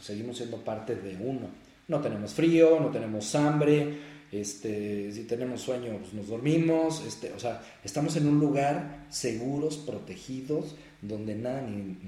seguimos 0.00 0.36
siendo 0.36 0.58
parte 0.58 0.94
de 0.94 1.16
uno. 1.16 1.48
No 1.88 2.00
tenemos 2.00 2.32
frío, 2.32 2.78
no 2.80 2.90
tenemos 2.90 3.34
hambre, 3.34 4.11
este, 4.32 5.12
si 5.12 5.24
tenemos 5.24 5.60
sueño, 5.60 5.98
pues 5.98 6.14
nos 6.14 6.28
dormimos, 6.28 7.04
este, 7.06 7.32
o 7.32 7.38
sea, 7.38 7.62
estamos 7.84 8.16
en 8.16 8.26
un 8.26 8.40
lugar 8.40 9.04
seguros, 9.10 9.76
protegidos, 9.76 10.74
donde 11.02 11.34
nada, 11.34 11.60
ni, 11.60 11.98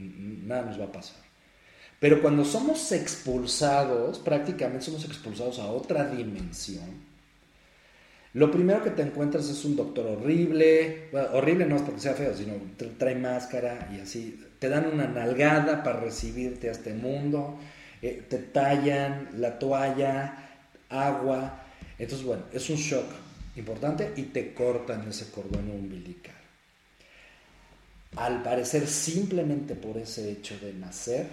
nada 0.46 0.62
nos 0.62 0.80
va 0.80 0.86
a 0.86 0.92
pasar. 0.92 1.22
Pero 2.00 2.22
cuando 2.22 2.44
somos 2.46 2.90
expulsados, 2.92 4.18
prácticamente 4.18 4.86
somos 4.86 5.04
expulsados 5.04 5.58
a 5.58 5.66
otra 5.66 6.08
dimensión, 6.08 7.04
lo 8.32 8.50
primero 8.50 8.82
que 8.82 8.90
te 8.90 9.02
encuentras 9.02 9.48
es 9.48 9.64
un 9.64 9.76
doctor 9.76 10.06
horrible, 10.06 11.10
horrible 11.32 11.66
no 11.66 11.76
es 11.76 11.82
porque 11.82 12.00
sea 12.00 12.14
feo, 12.14 12.34
sino 12.34 12.54
trae 12.98 13.14
máscara 13.14 13.90
y 13.94 14.00
así, 14.00 14.42
te 14.58 14.68
dan 14.68 14.92
una 14.92 15.06
nalgada 15.06 15.84
para 15.84 16.00
recibirte 16.00 16.68
a 16.68 16.72
este 16.72 16.94
mundo, 16.94 17.58
eh, 18.02 18.24
te 18.28 18.38
tallan 18.38 19.28
la 19.36 19.58
toalla, 19.58 20.48
agua, 20.88 21.63
entonces, 21.98 22.26
bueno, 22.26 22.44
es 22.52 22.68
un 22.70 22.76
shock 22.76 23.06
importante 23.56 24.12
y 24.16 24.22
te 24.24 24.52
cortan 24.52 25.08
ese 25.08 25.30
cordón 25.30 25.70
umbilical. 25.70 26.34
Al 28.16 28.42
parecer, 28.42 28.86
simplemente 28.86 29.74
por 29.74 29.96
ese 29.96 30.30
hecho 30.30 30.58
de 30.58 30.72
nacer, 30.72 31.28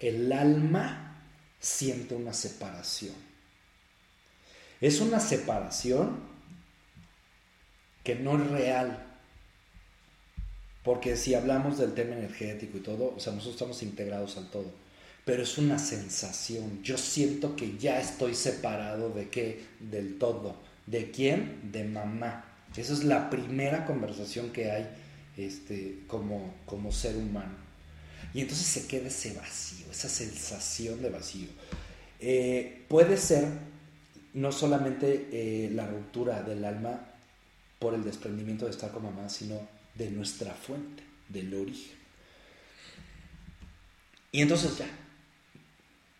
el 0.00 0.30
alma 0.32 1.22
siente 1.58 2.14
una 2.14 2.32
separación. 2.32 3.14
Es 4.80 5.00
una 5.00 5.20
separación 5.20 6.20
que 8.04 8.14
no 8.14 8.40
es 8.40 8.50
real. 8.50 9.02
Porque 10.84 11.16
si 11.16 11.34
hablamos 11.34 11.78
del 11.78 11.94
tema 11.94 12.14
energético 12.14 12.78
y 12.78 12.80
todo, 12.80 13.14
o 13.16 13.20
sea, 13.20 13.32
nosotros 13.32 13.56
estamos 13.56 13.82
integrados 13.82 14.36
al 14.36 14.50
todo 14.50 14.85
pero 15.26 15.42
es 15.42 15.58
una 15.58 15.76
sensación. 15.80 16.84
Yo 16.84 16.96
siento 16.96 17.56
que 17.56 17.76
ya 17.78 18.00
estoy 18.00 18.32
separado 18.36 19.10
de 19.10 19.28
qué, 19.28 19.60
del 19.80 20.18
todo. 20.18 20.54
¿De 20.86 21.10
quién? 21.10 21.72
De 21.72 21.82
mamá. 21.82 22.44
Esa 22.76 22.92
es 22.92 23.02
la 23.02 23.28
primera 23.28 23.86
conversación 23.86 24.52
que 24.52 24.70
hay 24.70 24.88
este, 25.36 26.04
como, 26.06 26.54
como 26.64 26.92
ser 26.92 27.16
humano. 27.16 27.56
Y 28.34 28.42
entonces 28.42 28.68
se 28.68 28.86
queda 28.86 29.08
ese 29.08 29.32
vacío, 29.34 29.86
esa 29.90 30.08
sensación 30.08 31.02
de 31.02 31.10
vacío. 31.10 31.48
Eh, 32.20 32.84
puede 32.86 33.16
ser 33.16 33.48
no 34.32 34.52
solamente 34.52 35.26
eh, 35.32 35.70
la 35.72 35.88
ruptura 35.88 36.44
del 36.44 36.64
alma 36.64 37.00
por 37.80 37.94
el 37.94 38.04
desprendimiento 38.04 38.66
de 38.66 38.70
estar 38.70 38.92
con 38.92 39.02
mamá, 39.02 39.28
sino 39.28 39.58
de 39.96 40.08
nuestra 40.08 40.54
fuente, 40.54 41.02
del 41.28 41.52
origen. 41.52 41.96
Y 44.30 44.42
entonces 44.42 44.78
ya, 44.78 44.86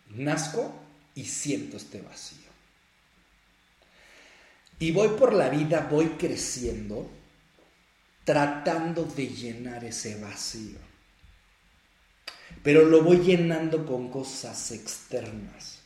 nazco 0.09 0.73
y 1.15 1.25
siento 1.25 1.77
este 1.77 2.01
vacío. 2.01 2.47
Y 4.79 4.91
voy 4.91 5.09
por 5.09 5.33
la 5.33 5.49
vida, 5.49 5.87
voy 5.89 6.05
creciendo, 6.19 7.09
tratando 8.23 9.05
de 9.05 9.27
llenar 9.27 9.83
ese 9.83 10.19
vacío. 10.19 10.77
Pero 12.61 12.85
lo 12.85 13.01
voy 13.03 13.19
llenando 13.19 13.85
con 13.85 14.09
cosas 14.09 14.71
externas. 14.71 15.79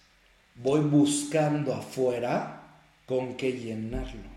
Voy 0.56 0.82
buscando 0.82 1.74
afuera 1.74 2.82
con 3.06 3.36
qué 3.36 3.54
llenarlo. 3.54 4.30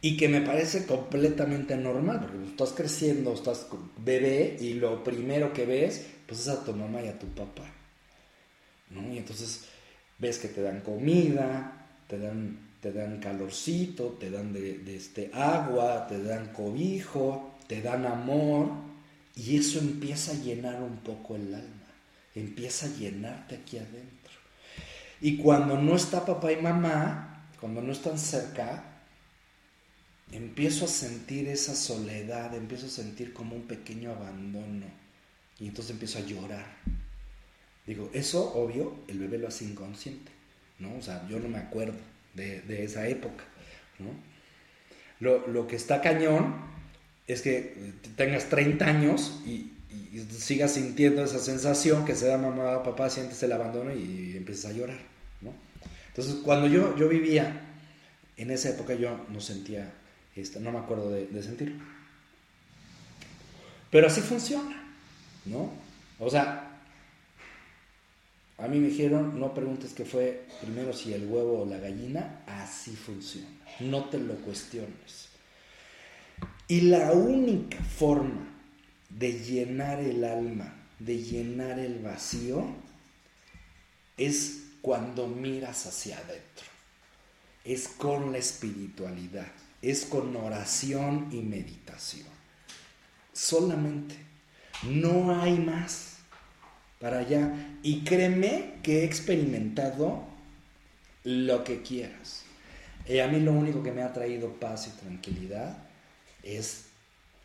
Y 0.00 0.16
que 0.16 0.28
me 0.28 0.40
parece 0.40 0.86
completamente 0.86 1.76
normal, 1.76 2.20
porque 2.20 2.44
estás 2.44 2.70
creciendo, 2.70 3.34
estás 3.34 3.66
bebé 3.98 4.56
y 4.60 4.74
lo 4.74 5.04
primero 5.04 5.52
que 5.52 5.66
ves, 5.66 6.06
pues 6.26 6.40
es 6.40 6.48
a 6.48 6.64
tu 6.64 6.72
mamá 6.72 7.02
y 7.02 7.08
a 7.08 7.18
tu 7.18 7.26
papá. 7.26 7.79
Y 8.90 9.18
entonces 9.18 9.66
ves 10.18 10.38
que 10.38 10.48
te 10.48 10.62
dan 10.62 10.80
comida, 10.80 11.86
te 12.08 12.18
dan, 12.18 12.58
te 12.80 12.92
dan 12.92 13.20
calorcito, 13.20 14.16
te 14.20 14.30
dan 14.30 14.52
de, 14.52 14.82
este 14.94 15.30
agua, 15.32 16.06
te 16.08 16.22
dan 16.22 16.52
cobijo, 16.52 17.56
te 17.66 17.80
dan 17.82 18.04
amor, 18.06 18.70
y 19.36 19.56
eso 19.56 19.78
empieza 19.78 20.32
a 20.32 20.42
llenar 20.42 20.82
un 20.82 20.98
poco 20.98 21.36
el 21.36 21.54
alma, 21.54 21.86
empieza 22.34 22.86
a 22.86 22.90
llenarte 22.90 23.56
aquí 23.56 23.78
adentro. 23.78 24.32
Y 25.20 25.36
cuando 25.36 25.80
no 25.80 25.94
está 25.94 26.24
papá 26.24 26.52
y 26.52 26.60
mamá, 26.60 27.46
cuando 27.60 27.80
no 27.82 27.92
están 27.92 28.18
cerca, 28.18 28.84
empiezo 30.32 30.86
a 30.86 30.88
sentir 30.88 31.48
esa 31.48 31.74
soledad, 31.74 32.54
empiezo 32.54 32.86
a 32.86 32.90
sentir 32.90 33.32
como 33.32 33.54
un 33.54 33.62
pequeño 33.62 34.12
abandono. 34.12 34.86
Y 35.58 35.68
entonces 35.68 35.92
empiezo 35.92 36.18
a 36.18 36.22
llorar. 36.22 36.66
Digo, 37.86 38.10
eso 38.12 38.52
obvio, 38.54 38.94
el 39.08 39.18
bebé 39.18 39.38
lo 39.38 39.48
hace 39.48 39.64
inconsciente, 39.64 40.30
¿no? 40.78 40.96
O 40.96 41.02
sea, 41.02 41.26
yo 41.28 41.38
no 41.38 41.48
me 41.48 41.58
acuerdo 41.58 41.94
de, 42.34 42.84
esa 42.84 43.08
época, 43.08 43.44
¿no? 43.98 44.10
Lo, 45.20 45.66
que 45.66 45.76
está 45.76 46.00
cañón 46.00 46.54
es 47.26 47.42
que 47.42 47.92
tengas 48.16 48.48
30 48.48 48.86
años 48.86 49.40
y, 49.46 49.72
sigas 50.30 50.74
sintiendo 50.74 51.24
esa 51.24 51.38
sensación 51.38 52.04
que 52.04 52.14
se 52.14 52.26
da 52.26 52.38
mamá, 52.38 52.82
papá, 52.82 53.10
sientes 53.10 53.42
el 53.42 53.52
abandono 53.52 53.92
y 53.92 54.36
empiezas 54.36 54.70
a 54.70 54.74
llorar, 54.74 54.98
¿no? 55.40 55.52
Entonces, 56.08 56.36
cuando 56.44 56.68
yo, 56.68 56.96
yo 56.96 57.08
vivía, 57.08 57.60
en 58.36 58.50
esa 58.50 58.70
época 58.70 58.94
yo 58.94 59.26
no 59.28 59.40
sentía 59.40 59.92
esto, 60.36 60.60
no 60.60 60.72
me 60.72 60.78
acuerdo 60.78 61.10
de, 61.10 61.26
de 61.26 61.42
sentirlo. 61.42 61.84
Pero 63.90 64.06
así 64.06 64.20
funciona, 64.20 64.80
¿no? 65.44 65.72
O 66.18 66.30
sea, 66.30 66.69
a 68.60 68.68
mí 68.68 68.78
me 68.78 68.88
dijeron, 68.88 69.38
no 69.40 69.54
preguntes 69.54 69.92
qué 69.92 70.04
fue 70.04 70.46
primero 70.60 70.92
si 70.92 71.12
el 71.14 71.26
huevo 71.26 71.62
o 71.62 71.66
la 71.66 71.78
gallina, 71.78 72.42
así 72.46 72.92
funciona. 72.92 73.48
No 73.80 74.04
te 74.04 74.18
lo 74.18 74.34
cuestiones. 74.36 75.28
Y 76.68 76.82
la 76.82 77.12
única 77.12 77.82
forma 77.82 78.46
de 79.08 79.32
llenar 79.32 80.00
el 80.00 80.24
alma, 80.24 80.74
de 80.98 81.18
llenar 81.22 81.78
el 81.78 82.00
vacío, 82.00 82.66
es 84.16 84.64
cuando 84.82 85.26
miras 85.26 85.86
hacia 85.86 86.18
adentro. 86.18 86.66
Es 87.64 87.88
con 87.88 88.32
la 88.32 88.38
espiritualidad, 88.38 89.50
es 89.80 90.04
con 90.04 90.36
oración 90.36 91.28
y 91.32 91.40
meditación. 91.40 92.28
Solamente. 93.32 94.16
No 94.82 95.38
hay 95.38 95.58
más 95.58 96.09
para 97.00 97.20
allá. 97.20 97.52
Y 97.82 98.04
créeme 98.04 98.74
que 98.82 99.00
he 99.00 99.04
experimentado 99.04 100.22
lo 101.24 101.64
que 101.64 101.82
quieras. 101.82 102.44
Y 103.08 103.18
a 103.18 103.26
mí 103.26 103.40
lo 103.40 103.52
único 103.52 103.82
que 103.82 103.92
me 103.92 104.02
ha 104.02 104.12
traído 104.12 104.52
paz 104.60 104.86
y 104.86 105.00
tranquilidad 105.00 105.78
es 106.42 106.84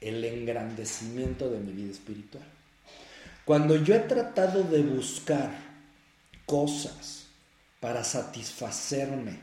el 0.01 0.23
engrandecimiento 0.23 1.49
de 1.49 1.59
mi 1.59 1.71
vida 1.71 1.91
espiritual. 1.91 2.43
Cuando 3.45 3.75
yo 3.77 3.95
he 3.95 3.99
tratado 3.99 4.63
de 4.63 4.81
buscar 4.81 5.51
cosas 6.45 7.27
para 7.79 8.03
satisfacerme 8.03 9.39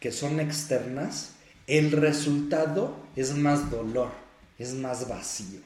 que 0.00 0.12
son 0.12 0.40
externas, 0.40 1.32
el 1.66 1.92
resultado 1.92 2.96
es 3.16 3.34
más 3.34 3.70
dolor, 3.70 4.10
es 4.58 4.74
más 4.74 5.08
vacío. 5.08 5.60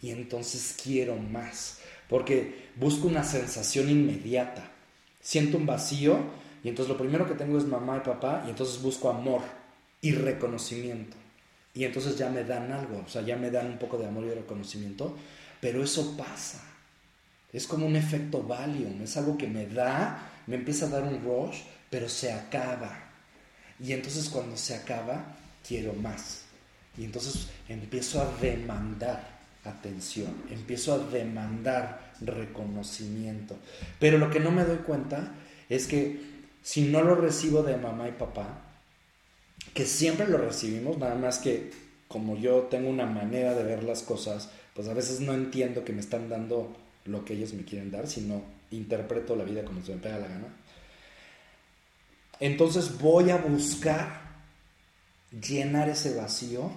Y 0.00 0.10
entonces 0.10 0.76
quiero 0.82 1.16
más 1.16 1.78
porque 2.12 2.68
busco 2.76 3.08
una 3.08 3.24
sensación 3.24 3.88
inmediata. 3.88 4.62
Siento 5.22 5.56
un 5.56 5.64
vacío 5.64 6.18
y 6.62 6.68
entonces 6.68 6.92
lo 6.92 6.98
primero 6.98 7.26
que 7.26 7.32
tengo 7.32 7.56
es 7.56 7.64
mamá 7.64 7.96
y 7.96 8.06
papá 8.06 8.44
y 8.46 8.50
entonces 8.50 8.82
busco 8.82 9.08
amor 9.08 9.40
y 10.02 10.12
reconocimiento. 10.12 11.16
Y 11.72 11.84
entonces 11.84 12.18
ya 12.18 12.28
me 12.28 12.44
dan 12.44 12.70
algo, 12.70 13.02
o 13.06 13.08
sea, 13.08 13.22
ya 13.22 13.38
me 13.38 13.50
dan 13.50 13.66
un 13.66 13.78
poco 13.78 13.96
de 13.96 14.06
amor 14.06 14.24
y 14.24 14.30
reconocimiento, 14.30 15.16
pero 15.58 15.82
eso 15.82 16.14
pasa. 16.14 16.62
Es 17.50 17.66
como 17.66 17.86
un 17.86 17.96
efecto 17.96 18.42
Valium, 18.42 19.00
es 19.00 19.16
algo 19.16 19.38
que 19.38 19.46
me 19.46 19.66
da, 19.66 20.32
me 20.46 20.56
empieza 20.56 20.84
a 20.84 20.90
dar 20.90 21.04
un 21.04 21.24
rush, 21.24 21.60
pero 21.88 22.10
se 22.10 22.30
acaba. 22.30 22.94
Y 23.80 23.94
entonces 23.94 24.28
cuando 24.28 24.58
se 24.58 24.74
acaba, 24.74 25.34
quiero 25.66 25.94
más. 25.94 26.42
Y 26.98 27.04
entonces 27.04 27.46
empiezo 27.70 28.20
a 28.20 28.30
demandar 28.38 29.41
atención, 29.64 30.34
empiezo 30.50 30.94
a 30.94 30.98
demandar 30.98 32.12
reconocimiento. 32.20 33.56
Pero 33.98 34.18
lo 34.18 34.30
que 34.30 34.40
no 34.40 34.50
me 34.50 34.64
doy 34.64 34.78
cuenta 34.78 35.32
es 35.68 35.86
que 35.86 36.20
si 36.62 36.82
no 36.82 37.02
lo 37.02 37.14
recibo 37.14 37.62
de 37.62 37.76
mamá 37.76 38.08
y 38.08 38.12
papá, 38.12 38.62
que 39.74 39.86
siempre 39.86 40.26
lo 40.26 40.38
recibimos, 40.38 40.98
nada 40.98 41.14
más 41.14 41.38
que 41.38 41.70
como 42.08 42.36
yo 42.36 42.62
tengo 42.64 42.90
una 42.90 43.06
manera 43.06 43.54
de 43.54 43.64
ver 43.64 43.84
las 43.84 44.02
cosas, 44.02 44.50
pues 44.74 44.88
a 44.88 44.94
veces 44.94 45.20
no 45.20 45.32
entiendo 45.32 45.84
que 45.84 45.92
me 45.92 46.00
están 46.00 46.28
dando 46.28 46.76
lo 47.04 47.24
que 47.24 47.34
ellos 47.34 47.54
me 47.54 47.64
quieren 47.64 47.90
dar, 47.90 48.06
sino 48.06 48.42
interpreto 48.70 49.34
la 49.34 49.44
vida 49.44 49.64
como 49.64 49.84
se 49.84 49.94
me 49.94 50.00
pega 50.00 50.18
la 50.18 50.28
gana. 50.28 50.48
Entonces 52.38 52.98
voy 52.98 53.30
a 53.30 53.36
buscar 53.36 54.20
llenar 55.30 55.88
ese 55.88 56.14
vacío 56.14 56.70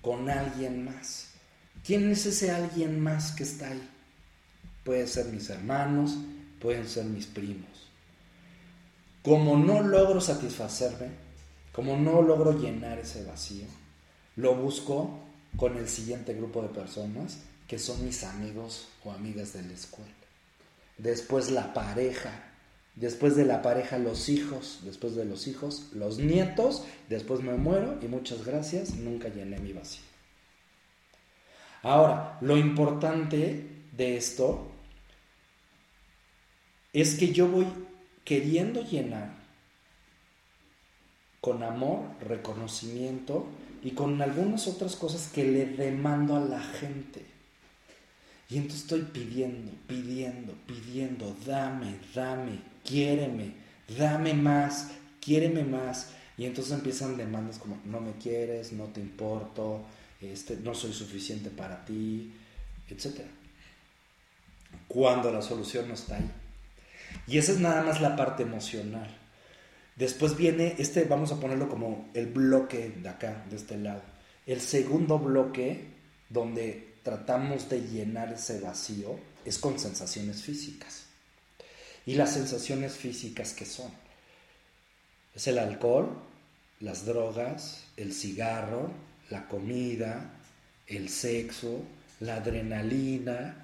con 0.00 0.28
alguien 0.28 0.84
más. 0.84 1.31
¿Quién 1.84 2.10
es 2.10 2.26
ese 2.26 2.52
alguien 2.52 3.00
más 3.00 3.32
que 3.32 3.42
está 3.42 3.68
ahí? 3.68 3.88
Pueden 4.84 5.08
ser 5.08 5.26
mis 5.26 5.50
hermanos, 5.50 6.16
pueden 6.60 6.88
ser 6.88 7.04
mis 7.04 7.26
primos. 7.26 7.66
como 9.22 9.56
no 9.56 9.82
logro 9.82 10.20
satisfacerme, 10.20 11.08
como 11.72 11.96
no 11.96 12.22
logro 12.22 12.58
llenar 12.58 12.98
ese 12.98 13.24
vacío, 13.24 13.66
lo 14.36 14.56
busco 14.56 15.20
con 15.56 15.76
el 15.76 15.88
siguiente 15.88 16.34
grupo 16.34 16.62
de 16.62 16.68
personas 16.68 17.38
que 17.68 17.78
son 17.78 18.04
mis 18.04 18.24
amigos 18.24 18.88
o 19.04 19.12
amigas 19.12 19.52
de 19.52 19.62
la 19.62 19.72
escuela. 19.72 20.10
Después 20.98 21.50
la 21.50 21.72
pareja, 21.72 22.32
después 22.96 23.36
de 23.36 23.44
la 23.44 23.62
pareja 23.62 23.98
los 23.98 24.28
hijos, 24.28 24.80
después 24.84 25.14
de 25.14 25.24
los 25.24 25.46
hijos 25.46 25.88
los 25.92 26.18
nietos, 26.18 26.84
después 27.08 27.40
me 27.42 27.54
muero 27.54 27.98
y 28.02 28.06
muchas 28.06 28.44
gracias, 28.44 28.94
nunca 28.96 29.28
llené 29.28 29.58
mi 29.58 29.72
vacío. 29.72 30.11
Ahora, 31.82 32.38
lo 32.40 32.56
importante 32.56 33.66
de 33.96 34.16
esto 34.16 34.70
es 36.92 37.14
que 37.14 37.32
yo 37.32 37.48
voy 37.48 37.66
queriendo 38.24 38.82
llenar 38.82 39.30
con 41.40 41.62
amor, 41.64 42.02
reconocimiento 42.20 43.46
y 43.82 43.90
con 43.90 44.22
algunas 44.22 44.68
otras 44.68 44.94
cosas 44.94 45.28
que 45.32 45.44
le 45.44 45.66
demando 45.66 46.36
a 46.36 46.40
la 46.40 46.60
gente. 46.60 47.24
Y 48.48 48.58
entonces 48.58 48.82
estoy 48.82 49.02
pidiendo, 49.02 49.72
pidiendo, 49.88 50.54
pidiendo, 50.66 51.34
dame, 51.44 51.96
dame, 52.14 52.60
quiéreme, 52.84 53.54
dame 53.98 54.34
más, 54.34 54.90
quiéreme 55.20 55.64
más. 55.64 56.10
Y 56.38 56.44
entonces 56.44 56.74
empiezan 56.74 57.16
demandas 57.16 57.58
como, 57.58 57.78
no 57.84 58.00
me 58.00 58.12
quieres, 58.12 58.72
no 58.72 58.84
te 58.84 59.00
importo, 59.00 59.80
este, 60.30 60.56
no 60.56 60.74
soy 60.74 60.92
suficiente 60.92 61.50
para 61.50 61.84
ti, 61.84 62.32
etc. 62.88 63.22
Cuando 64.88 65.32
la 65.32 65.42
solución 65.42 65.88
no 65.88 65.94
está 65.94 66.16
ahí. 66.16 66.30
Y 67.26 67.38
esa 67.38 67.52
es 67.52 67.58
nada 67.58 67.82
más 67.82 68.00
la 68.00 68.16
parte 68.16 68.42
emocional. 68.42 69.18
Después 69.96 70.36
viene 70.36 70.74
este, 70.78 71.04
vamos 71.04 71.32
a 71.32 71.40
ponerlo 71.40 71.68
como 71.68 72.10
el 72.14 72.26
bloque 72.26 72.90
de 72.90 73.08
acá, 73.08 73.44
de 73.50 73.56
este 73.56 73.76
lado. 73.76 74.02
El 74.46 74.60
segundo 74.60 75.18
bloque, 75.18 75.88
donde 76.28 76.94
tratamos 77.02 77.68
de 77.68 77.80
llenar 77.80 78.32
ese 78.32 78.60
vacío, 78.60 79.18
es 79.44 79.58
con 79.58 79.78
sensaciones 79.78 80.42
físicas. 80.42 81.06
¿Y 82.06 82.14
las 82.14 82.32
sensaciones 82.32 82.94
físicas 82.94 83.52
qué 83.52 83.64
son? 83.64 83.90
Es 85.34 85.46
el 85.46 85.58
alcohol, 85.58 86.18
las 86.80 87.04
drogas, 87.04 87.84
el 87.96 88.12
cigarro, 88.12 88.90
la 89.32 89.48
comida, 89.48 90.30
el 90.86 91.08
sexo, 91.08 91.82
la 92.20 92.36
adrenalina, 92.36 93.56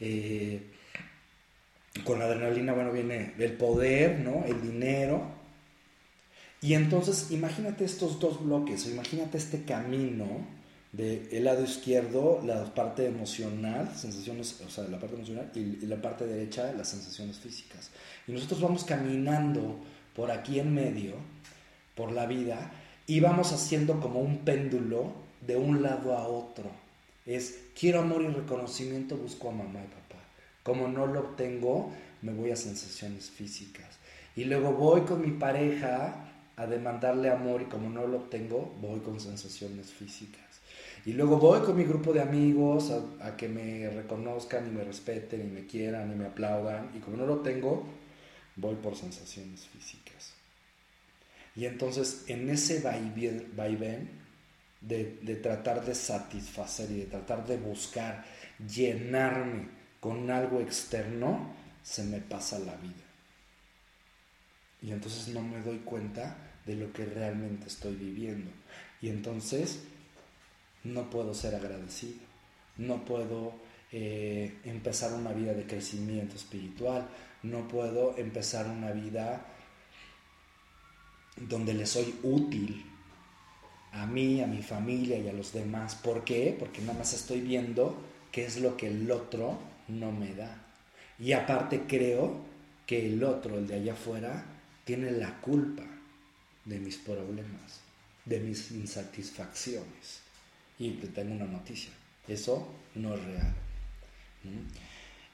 eh, 0.00 0.62
con 2.04 2.18
la 2.18 2.26
adrenalina, 2.26 2.72
bueno, 2.72 2.92
viene 2.92 3.34
el 3.38 3.52
poder, 3.52 4.20
¿no? 4.20 4.44
El 4.44 4.62
dinero. 4.62 5.22
Y 6.60 6.74
entonces, 6.74 7.30
imagínate 7.30 7.84
estos 7.84 8.18
dos 8.20 8.42
bloques, 8.44 8.86
o 8.86 8.90
imagínate 8.90 9.38
este 9.38 9.64
camino 9.64 10.46
del 10.92 11.44
lado 11.44 11.62
izquierdo, 11.62 12.40
la 12.44 12.64
parte 12.74 13.06
emocional, 13.06 13.92
sensaciones, 13.94 14.60
o 14.66 14.70
sea, 14.70 14.84
la 14.84 14.98
parte 14.98 15.16
emocional, 15.16 15.50
y, 15.54 15.84
la 15.86 16.00
parte 16.00 16.26
derecha, 16.26 16.72
las 16.72 16.88
sensaciones 16.88 17.38
físicas. 17.38 17.90
Y 18.26 18.32
nosotros 18.32 18.60
vamos 18.60 18.84
caminando 18.84 19.78
por 20.14 20.30
aquí 20.30 20.58
en 20.58 20.72
medio, 20.72 21.16
por 21.94 22.12
la 22.12 22.26
vida, 22.26 22.70
y 23.06 23.20
vamos 23.20 23.52
haciendo 23.52 24.00
como 24.00 24.20
un 24.20 24.38
péndulo 24.38 25.12
de 25.46 25.56
un 25.56 25.82
lado 25.82 26.16
a 26.16 26.26
otro. 26.26 26.70
Es, 27.24 27.58
quiero 27.78 28.00
amor 28.00 28.22
y 28.22 28.28
reconocimiento, 28.28 29.16
busco 29.16 29.48
a 29.48 29.52
mamá 29.52 29.80
y 29.80 29.88
papá. 29.88 30.22
Como 30.62 30.88
no 30.88 31.06
lo 31.06 31.20
obtengo, 31.20 31.92
me 32.22 32.32
voy 32.32 32.50
a 32.50 32.56
sensaciones 32.56 33.30
físicas. 33.30 33.86
Y 34.34 34.44
luego 34.44 34.72
voy 34.72 35.02
con 35.02 35.22
mi 35.22 35.30
pareja 35.30 36.26
a 36.56 36.66
demandarle 36.66 37.30
amor 37.30 37.62
y 37.62 37.66
como 37.66 37.90
no 37.90 38.06
lo 38.06 38.18
obtengo, 38.18 38.74
voy 38.80 39.00
con 39.00 39.20
sensaciones 39.20 39.92
físicas. 39.92 40.42
Y 41.04 41.12
luego 41.12 41.36
voy 41.36 41.60
con 41.60 41.76
mi 41.76 41.84
grupo 41.84 42.12
de 42.12 42.20
amigos 42.20 42.92
a, 43.20 43.36
que 43.36 43.48
me 43.48 43.88
reconozcan 43.90 44.66
y 44.66 44.70
me 44.70 44.82
respeten 44.82 45.40
y 45.40 45.52
me 45.52 45.66
quieran 45.66 46.10
y 46.12 46.16
me 46.16 46.26
aplaudan. 46.26 46.90
Y 46.96 46.98
como 46.98 47.16
no 47.16 47.26
lo 47.26 47.36
tengo, 47.38 47.86
voy 48.56 48.74
por 48.74 48.96
sensaciones 48.96 49.66
físicas. 49.66 50.35
Y 51.56 51.64
entonces 51.64 52.24
en 52.28 52.50
ese 52.50 52.80
vaivén 52.80 54.10
de, 54.80 55.18
de 55.22 55.36
tratar 55.36 55.84
de 55.84 55.94
satisfacer 55.94 56.90
y 56.90 57.00
de 57.00 57.06
tratar 57.06 57.46
de 57.46 57.56
buscar 57.56 58.24
llenarme 58.68 59.68
con 60.00 60.30
algo 60.30 60.60
externo, 60.60 61.54
se 61.82 62.04
me 62.04 62.20
pasa 62.20 62.58
la 62.58 62.76
vida. 62.76 63.04
Y 64.82 64.92
entonces 64.92 65.28
no 65.28 65.42
me 65.42 65.60
doy 65.62 65.78
cuenta 65.78 66.36
de 66.66 66.76
lo 66.76 66.92
que 66.92 67.06
realmente 67.06 67.68
estoy 67.68 67.94
viviendo. 67.94 68.50
Y 69.00 69.08
entonces 69.08 69.80
no 70.84 71.08
puedo 71.10 71.34
ser 71.34 71.54
agradecido, 71.54 72.20
no 72.76 73.04
puedo 73.04 73.54
eh, 73.92 74.58
empezar 74.64 75.12
una 75.12 75.32
vida 75.32 75.54
de 75.54 75.66
crecimiento 75.66 76.36
espiritual, 76.36 77.08
no 77.42 77.66
puedo 77.68 78.16
empezar 78.18 78.66
una 78.68 78.92
vida 78.92 79.46
donde 81.36 81.74
le 81.74 81.86
soy 81.86 82.14
útil 82.22 82.84
a 83.92 84.06
mí, 84.06 84.42
a 84.42 84.46
mi 84.46 84.62
familia 84.62 85.18
y 85.18 85.28
a 85.28 85.32
los 85.32 85.52
demás. 85.52 85.94
¿Por 85.94 86.24
qué? 86.24 86.54
Porque 86.58 86.80
nada 86.82 86.98
más 86.98 87.12
estoy 87.14 87.40
viendo 87.40 87.96
qué 88.30 88.44
es 88.44 88.58
lo 88.58 88.76
que 88.76 88.88
el 88.88 89.10
otro 89.10 89.58
no 89.88 90.12
me 90.12 90.34
da. 90.34 90.62
Y 91.18 91.32
aparte 91.32 91.82
creo 91.86 92.44
que 92.86 93.06
el 93.06 93.24
otro, 93.24 93.58
el 93.58 93.66
de 93.66 93.76
allá 93.76 93.94
afuera, 93.94 94.44
tiene 94.84 95.10
la 95.10 95.40
culpa 95.40 95.84
de 96.64 96.78
mis 96.78 96.96
problemas, 96.98 97.80
de 98.24 98.40
mis 98.40 98.70
insatisfacciones. 98.70 100.20
Y 100.78 100.90
te 100.92 101.08
tengo 101.08 101.34
una 101.34 101.46
noticia, 101.46 101.90
eso 102.28 102.68
no 102.94 103.14
es 103.14 103.24
real. 103.24 103.54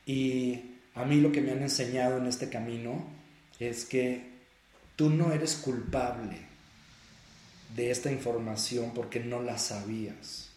Y 0.06 0.60
a 0.94 1.04
mí 1.04 1.20
lo 1.20 1.32
que 1.32 1.40
me 1.40 1.52
han 1.52 1.62
enseñado 1.62 2.18
en 2.18 2.26
este 2.26 2.48
camino 2.48 3.04
es 3.58 3.84
que 3.84 4.31
tú 5.02 5.10
no 5.10 5.32
eres 5.32 5.56
culpable 5.56 6.36
de 7.74 7.90
esta 7.90 8.12
información 8.12 8.92
porque 8.94 9.18
no 9.18 9.42
la 9.42 9.58
sabías. 9.58 10.50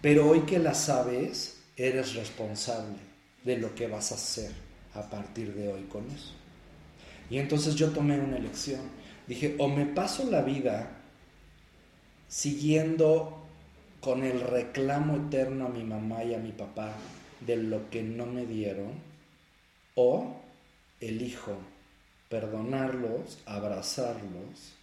Pero 0.00 0.26
hoy 0.26 0.46
que 0.46 0.58
la 0.58 0.72
sabes, 0.72 1.58
eres 1.76 2.14
responsable 2.14 2.96
de 3.44 3.58
lo 3.58 3.74
que 3.74 3.88
vas 3.88 4.10
a 4.10 4.14
hacer 4.14 4.52
a 4.94 5.02
partir 5.10 5.52
de 5.52 5.70
hoy 5.70 5.82
con 5.82 6.10
eso. 6.10 6.32
Y 7.28 7.36
entonces 7.36 7.74
yo 7.74 7.90
tomé 7.90 8.18
una 8.18 8.38
elección. 8.38 8.80
Dije, 9.26 9.54
o 9.58 9.68
me 9.68 9.84
paso 9.84 10.30
la 10.30 10.40
vida 10.40 10.96
siguiendo 12.28 13.46
con 14.00 14.24
el 14.24 14.40
reclamo 14.40 15.26
eterno 15.26 15.66
a 15.66 15.68
mi 15.68 15.84
mamá 15.84 16.24
y 16.24 16.32
a 16.32 16.38
mi 16.38 16.52
papá 16.52 16.94
de 17.42 17.56
lo 17.56 17.90
que 17.90 18.02
no 18.02 18.24
me 18.24 18.46
dieron, 18.46 18.94
o 19.94 20.40
elijo 21.00 21.75
perdonarlos, 22.28 23.38
abrazarlos 23.46 24.74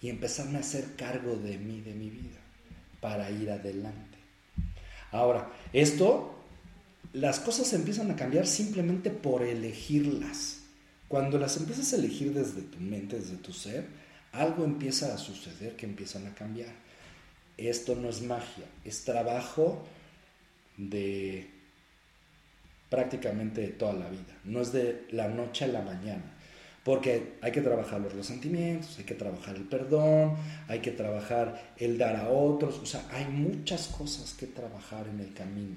y 0.00 0.10
empezarme 0.10 0.58
a 0.58 0.60
hacer 0.60 0.96
cargo 0.96 1.36
de 1.36 1.58
mí, 1.58 1.80
de 1.80 1.94
mi 1.94 2.10
vida, 2.10 2.40
para 3.00 3.30
ir 3.30 3.50
adelante. 3.50 4.18
Ahora, 5.10 5.50
esto, 5.72 6.34
las 7.12 7.40
cosas 7.40 7.72
empiezan 7.72 8.10
a 8.10 8.16
cambiar 8.16 8.46
simplemente 8.46 9.10
por 9.10 9.42
elegirlas. 9.42 10.60
Cuando 11.08 11.38
las 11.38 11.56
empiezas 11.56 11.92
a 11.92 11.96
elegir 11.96 12.34
desde 12.34 12.62
tu 12.62 12.80
mente, 12.80 13.18
desde 13.18 13.36
tu 13.36 13.52
ser, 13.52 13.86
algo 14.32 14.64
empieza 14.64 15.14
a 15.14 15.18
suceder 15.18 15.76
que 15.76 15.86
empiezan 15.86 16.26
a 16.26 16.34
cambiar. 16.34 16.72
Esto 17.56 17.94
no 17.94 18.08
es 18.08 18.22
magia, 18.22 18.64
es 18.84 19.04
trabajo 19.04 19.86
de 20.76 21.48
prácticamente 22.90 23.60
de 23.60 23.68
toda 23.68 23.92
la 23.92 24.10
vida. 24.10 24.36
No 24.44 24.60
es 24.60 24.72
de 24.72 25.06
la 25.12 25.28
noche 25.28 25.64
a 25.64 25.68
la 25.68 25.82
mañana. 25.82 26.33
Porque 26.84 27.34
hay 27.40 27.50
que 27.50 27.62
trabajar 27.62 28.00
los 28.00 28.12
resentimientos, 28.12 28.98
hay 28.98 29.04
que 29.04 29.14
trabajar 29.14 29.56
el 29.56 29.64
perdón, 29.64 30.34
hay 30.68 30.80
que 30.80 30.90
trabajar 30.90 31.72
el 31.78 31.96
dar 31.96 32.16
a 32.16 32.28
otros, 32.28 32.78
o 32.78 32.84
sea, 32.84 33.06
hay 33.10 33.24
muchas 33.24 33.88
cosas 33.88 34.34
que 34.34 34.46
trabajar 34.46 35.06
en 35.08 35.20
el 35.20 35.32
camino. 35.32 35.76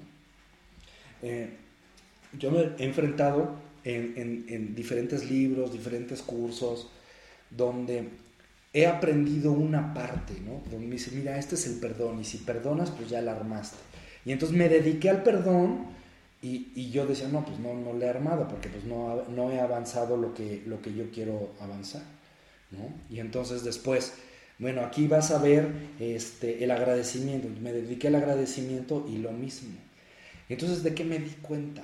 Eh, 1.22 1.48
yo 2.38 2.50
me 2.50 2.60
he 2.78 2.84
enfrentado 2.84 3.56
en, 3.84 4.74
diferentes 4.74 5.30
libros, 5.30 5.72
diferentes 5.72 6.20
cursos, 6.20 6.90
donde 7.50 8.10
he 8.74 8.86
aprendido 8.86 9.52
una 9.52 9.94
parte, 9.94 10.34
¿no? 10.44 10.62
Donde 10.70 10.86
me 10.86 10.96
dice, 10.96 11.10
mira, 11.12 11.38
este 11.38 11.54
es 11.54 11.66
el 11.66 11.78
perdón, 11.78 12.20
y 12.20 12.24
si 12.24 12.38
perdonas, 12.38 12.90
pues 12.90 13.08
ya 13.08 13.22
la 13.22 13.32
armaste. 13.32 13.78
Y 14.26 14.32
entonces 14.32 14.56
me 14.56 14.68
dediqué 14.68 15.08
al 15.08 15.22
perdón 15.22 15.86
y, 16.40 16.90
yo 16.90 17.06
decía, 17.06 17.28
no, 17.28 17.44
pues 17.44 17.58
no, 17.58 17.74
no 17.74 17.92
le 17.94 18.06
he 18.06 18.08
armado 18.08 18.46
porque 18.46 18.68
pues 18.68 18.84
no, 18.84 19.24
no 19.28 19.50
he 19.50 19.60
avanzado 19.60 20.16
lo 20.16 20.34
que, 20.34 20.62
lo 20.66 20.80
que 20.80 20.94
yo 20.94 21.10
quiero 21.10 21.50
avanzar. 21.60 22.02
¿no? 22.70 22.92
Y 23.10 23.18
entonces 23.18 23.64
después, 23.64 24.14
bueno, 24.58 24.82
aquí 24.82 25.08
vas 25.08 25.32
a 25.32 25.38
ver 25.38 25.68
este, 25.98 26.62
el 26.62 26.70
agradecimiento. 26.70 27.48
Me 27.60 27.72
dediqué 27.72 28.08
al 28.08 28.16
agradecimiento 28.16 29.06
y 29.08 29.18
lo 29.18 29.32
mismo. 29.32 29.76
Entonces, 30.48 30.82
¿de 30.82 30.94
qué 30.94 31.04
me 31.04 31.18
di 31.18 31.30
cuenta? 31.42 31.82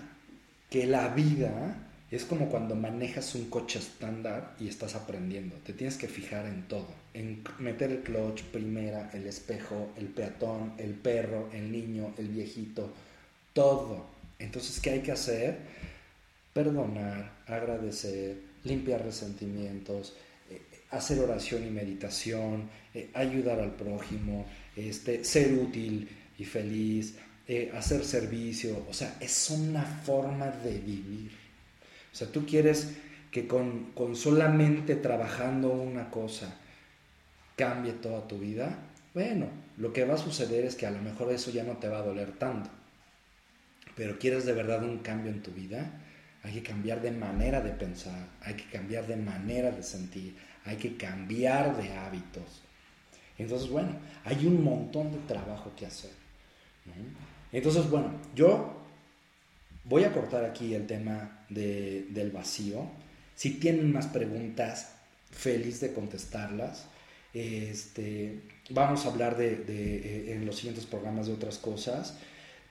Que 0.70 0.86
la 0.86 1.08
vida 1.08 1.80
Es 2.10 2.24
como 2.24 2.48
cuando 2.48 2.76
manejas 2.76 3.34
un 3.34 3.50
coche 3.50 3.80
estándar 3.80 4.54
y 4.60 4.68
estás 4.68 4.94
aprendiendo. 4.94 5.56
Te 5.64 5.72
tienes 5.72 5.96
que 5.96 6.06
fijar 6.06 6.46
en 6.46 6.68
todo. 6.68 6.86
En 7.12 7.42
meter 7.58 7.90
el 7.90 8.02
clutch, 8.02 8.42
primera, 8.42 9.10
el 9.14 9.26
espejo, 9.26 9.90
el 9.96 10.06
peatón, 10.06 10.74
el 10.78 10.94
perro, 10.94 11.48
el 11.52 11.72
niño, 11.72 12.14
el 12.16 12.28
viejito, 12.28 12.92
todo. 13.52 14.13
Entonces, 14.38 14.80
¿qué 14.80 14.90
hay 14.90 15.00
que 15.00 15.12
hacer? 15.12 15.58
Perdonar, 16.52 17.32
agradecer, 17.46 18.36
limpiar 18.64 19.04
resentimientos, 19.04 20.14
eh, 20.50 20.62
hacer 20.90 21.18
oración 21.18 21.66
y 21.66 21.70
meditación, 21.70 22.68
eh, 22.94 23.10
ayudar 23.14 23.60
al 23.60 23.72
prójimo, 23.72 24.46
este, 24.76 25.24
ser 25.24 25.52
útil 25.54 26.08
y 26.38 26.44
feliz, 26.44 27.16
eh, 27.46 27.70
hacer 27.74 28.04
servicio. 28.04 28.86
O 28.88 28.94
sea, 28.94 29.16
es 29.20 29.50
una 29.50 29.82
forma 29.82 30.46
de 30.46 30.78
vivir. 30.78 31.32
O 32.12 32.16
sea, 32.16 32.28
tú 32.28 32.46
quieres 32.46 32.94
que 33.30 33.48
con, 33.48 33.92
solamente 34.14 34.94
trabajando 34.94 35.72
una 35.72 36.08
cosa 36.08 36.54
cambie 37.56 37.92
toda 37.94 38.28
tu 38.28 38.38
vida. 38.38 38.78
Bueno, 39.12 39.48
lo 39.76 39.92
que 39.92 40.04
va 40.04 40.14
a 40.14 40.18
suceder 40.18 40.64
es 40.64 40.76
que 40.76 40.86
a 40.86 40.92
lo 40.92 41.02
mejor 41.02 41.32
eso 41.32 41.50
ya 41.50 41.64
no 41.64 41.76
te 41.78 41.88
va 41.88 41.98
a 41.98 42.02
doler 42.02 42.32
tanto. 42.38 42.70
Pero 43.96 44.18
quieres 44.18 44.44
de 44.44 44.52
verdad 44.52 44.82
un 44.82 44.98
cambio 44.98 45.30
en 45.30 45.42
tu 45.42 45.52
vida, 45.52 46.00
hay 46.42 46.52
que 46.54 46.62
cambiar 46.62 47.00
de 47.00 47.10
manera 47.10 47.60
de 47.60 47.70
pensar, 47.70 48.26
hay 48.40 48.54
que 48.54 48.64
cambiar 48.70 49.06
de 49.06 49.16
manera 49.16 49.70
de 49.70 49.82
sentir, 49.82 50.34
hay 50.64 50.76
que 50.76 50.96
cambiar 50.96 51.76
de 51.76 51.92
hábitos. 51.92 52.62
Entonces, 53.38 53.68
bueno, 53.68 53.96
hay 54.24 54.46
un 54.46 54.62
montón 54.62 55.12
de 55.12 55.18
trabajo 55.26 55.72
que 55.76 55.86
hacer. 55.86 56.10
Entonces, 57.52 57.88
bueno, 57.88 58.12
yo 58.34 58.84
Voy 59.84 60.04
a 60.04 60.12
cortar 60.12 60.44
aquí 60.46 60.74
el 60.74 60.86
tema 60.86 61.44
del 61.50 62.30
vacío. 62.32 62.86
Si 63.36 63.50
tienen 63.50 63.92
más 63.92 64.06
preguntas, 64.06 64.94
feliz 65.30 65.80
de 65.80 65.92
contestarlas. 65.92 66.86
Este, 67.34 68.40
vamos 68.70 69.04
a 69.04 69.10
hablar 69.10 69.36
de, 69.36 69.64
eh, 69.68 70.32
en 70.32 70.46
los 70.46 70.56
siguientes 70.56 70.86
programas 70.86 71.26
de 71.26 71.34
otras 71.34 71.58
cosas, 71.58 72.16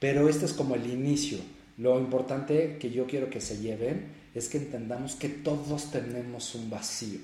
pero 0.03 0.27
este 0.27 0.43
es 0.43 0.51
como 0.51 0.75
el 0.75 0.85
inicio. 0.85 1.37
Lo 1.77 1.97
importante 1.97 2.77
que 2.77 2.91
yo 2.91 3.07
quiero 3.07 3.29
que 3.29 3.39
se 3.39 3.59
lleven 3.59 4.07
es 4.35 4.49
que 4.49 4.57
entendamos 4.57 5.15
que 5.15 5.29
todos 5.29 5.91
tenemos 5.91 6.55
un 6.55 6.69
vacío, 6.69 7.21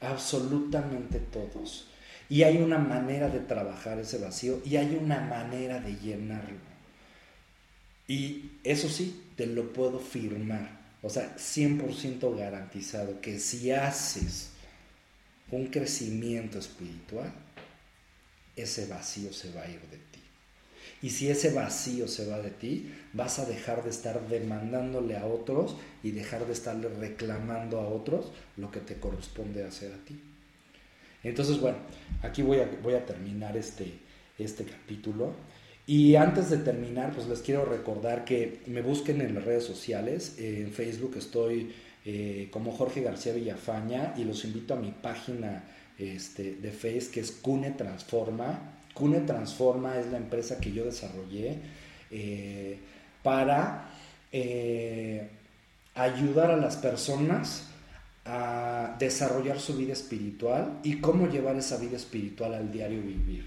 absolutamente 0.00 1.18
todos. 1.18 1.88
Y 2.28 2.44
hay 2.44 2.58
una 2.58 2.78
manera 2.78 3.28
de 3.28 3.40
trabajar 3.40 3.98
ese 3.98 4.18
vacío 4.18 4.62
y 4.64 4.76
hay 4.76 4.96
una 5.02 5.18
manera 5.18 5.80
de 5.80 5.96
llenarlo. 5.96 6.60
Y 8.06 8.52
eso 8.62 8.88
sí, 8.88 9.24
te 9.34 9.48
lo 9.48 9.72
puedo 9.72 9.98
firmar. 9.98 10.78
O 11.02 11.10
sea, 11.10 11.34
100% 11.36 12.38
garantizado 12.38 13.20
que 13.20 13.40
si 13.40 13.72
haces 13.72 14.50
un 15.50 15.66
crecimiento 15.66 16.60
espiritual, 16.60 17.32
ese 18.54 18.86
vacío 18.86 19.32
se 19.32 19.50
va 19.50 19.62
a 19.62 19.68
ir 19.68 19.80
de 19.90 19.96
ti. 19.96 20.11
Y 21.02 21.10
si 21.10 21.28
ese 21.28 21.52
vacío 21.52 22.06
se 22.06 22.26
va 22.26 22.38
de 22.38 22.50
ti, 22.50 22.92
vas 23.12 23.40
a 23.40 23.44
dejar 23.44 23.82
de 23.82 23.90
estar 23.90 24.28
demandándole 24.28 25.16
a 25.16 25.26
otros 25.26 25.76
y 26.02 26.12
dejar 26.12 26.46
de 26.46 26.52
estarle 26.52 26.88
reclamando 26.88 27.80
a 27.80 27.88
otros 27.88 28.32
lo 28.56 28.70
que 28.70 28.80
te 28.80 28.94
corresponde 28.94 29.64
hacer 29.64 29.92
a 29.92 30.04
ti. 30.04 30.20
Entonces, 31.24 31.60
bueno, 31.60 31.78
aquí 32.22 32.42
voy 32.42 32.58
a, 32.58 32.70
voy 32.82 32.94
a 32.94 33.04
terminar 33.04 33.56
este, 33.56 33.92
este 34.38 34.64
capítulo. 34.64 35.32
Y 35.86 36.14
antes 36.14 36.50
de 36.50 36.58
terminar, 36.58 37.12
pues 37.12 37.26
les 37.26 37.40
quiero 37.40 37.64
recordar 37.64 38.24
que 38.24 38.60
me 38.66 38.82
busquen 38.82 39.20
en 39.20 39.34
las 39.34 39.44
redes 39.44 39.64
sociales. 39.64 40.36
en 40.38 40.72
Facebook 40.72 41.16
estoy 41.16 41.72
eh, 42.04 42.48
como 42.50 42.72
Jorge 42.72 43.00
García 43.00 43.32
Villafaña 43.32 44.14
y 44.16 44.24
los 44.24 44.44
invito 44.44 44.74
a 44.74 44.76
mi 44.76 44.90
página 44.90 45.64
este, 45.98 46.56
de 46.56 46.70
Face 46.70 47.08
que 47.12 47.20
es 47.20 47.32
Cune 47.32 47.72
Transforma. 47.72 48.78
Cune 48.94 49.20
Transforma 49.20 49.98
es 49.98 50.06
la 50.06 50.18
empresa 50.18 50.58
que 50.58 50.72
yo 50.72 50.84
desarrollé 50.84 51.58
eh, 52.10 52.78
para 53.22 53.90
eh, 54.30 55.28
ayudar 55.94 56.50
a 56.50 56.56
las 56.56 56.76
personas 56.76 57.68
a 58.24 58.96
desarrollar 58.98 59.58
su 59.58 59.76
vida 59.76 59.92
espiritual 59.92 60.78
y 60.84 61.00
cómo 61.00 61.26
llevar 61.26 61.56
esa 61.56 61.76
vida 61.78 61.96
espiritual 61.96 62.54
al 62.54 62.70
diario 62.70 63.02
vivir. 63.02 63.44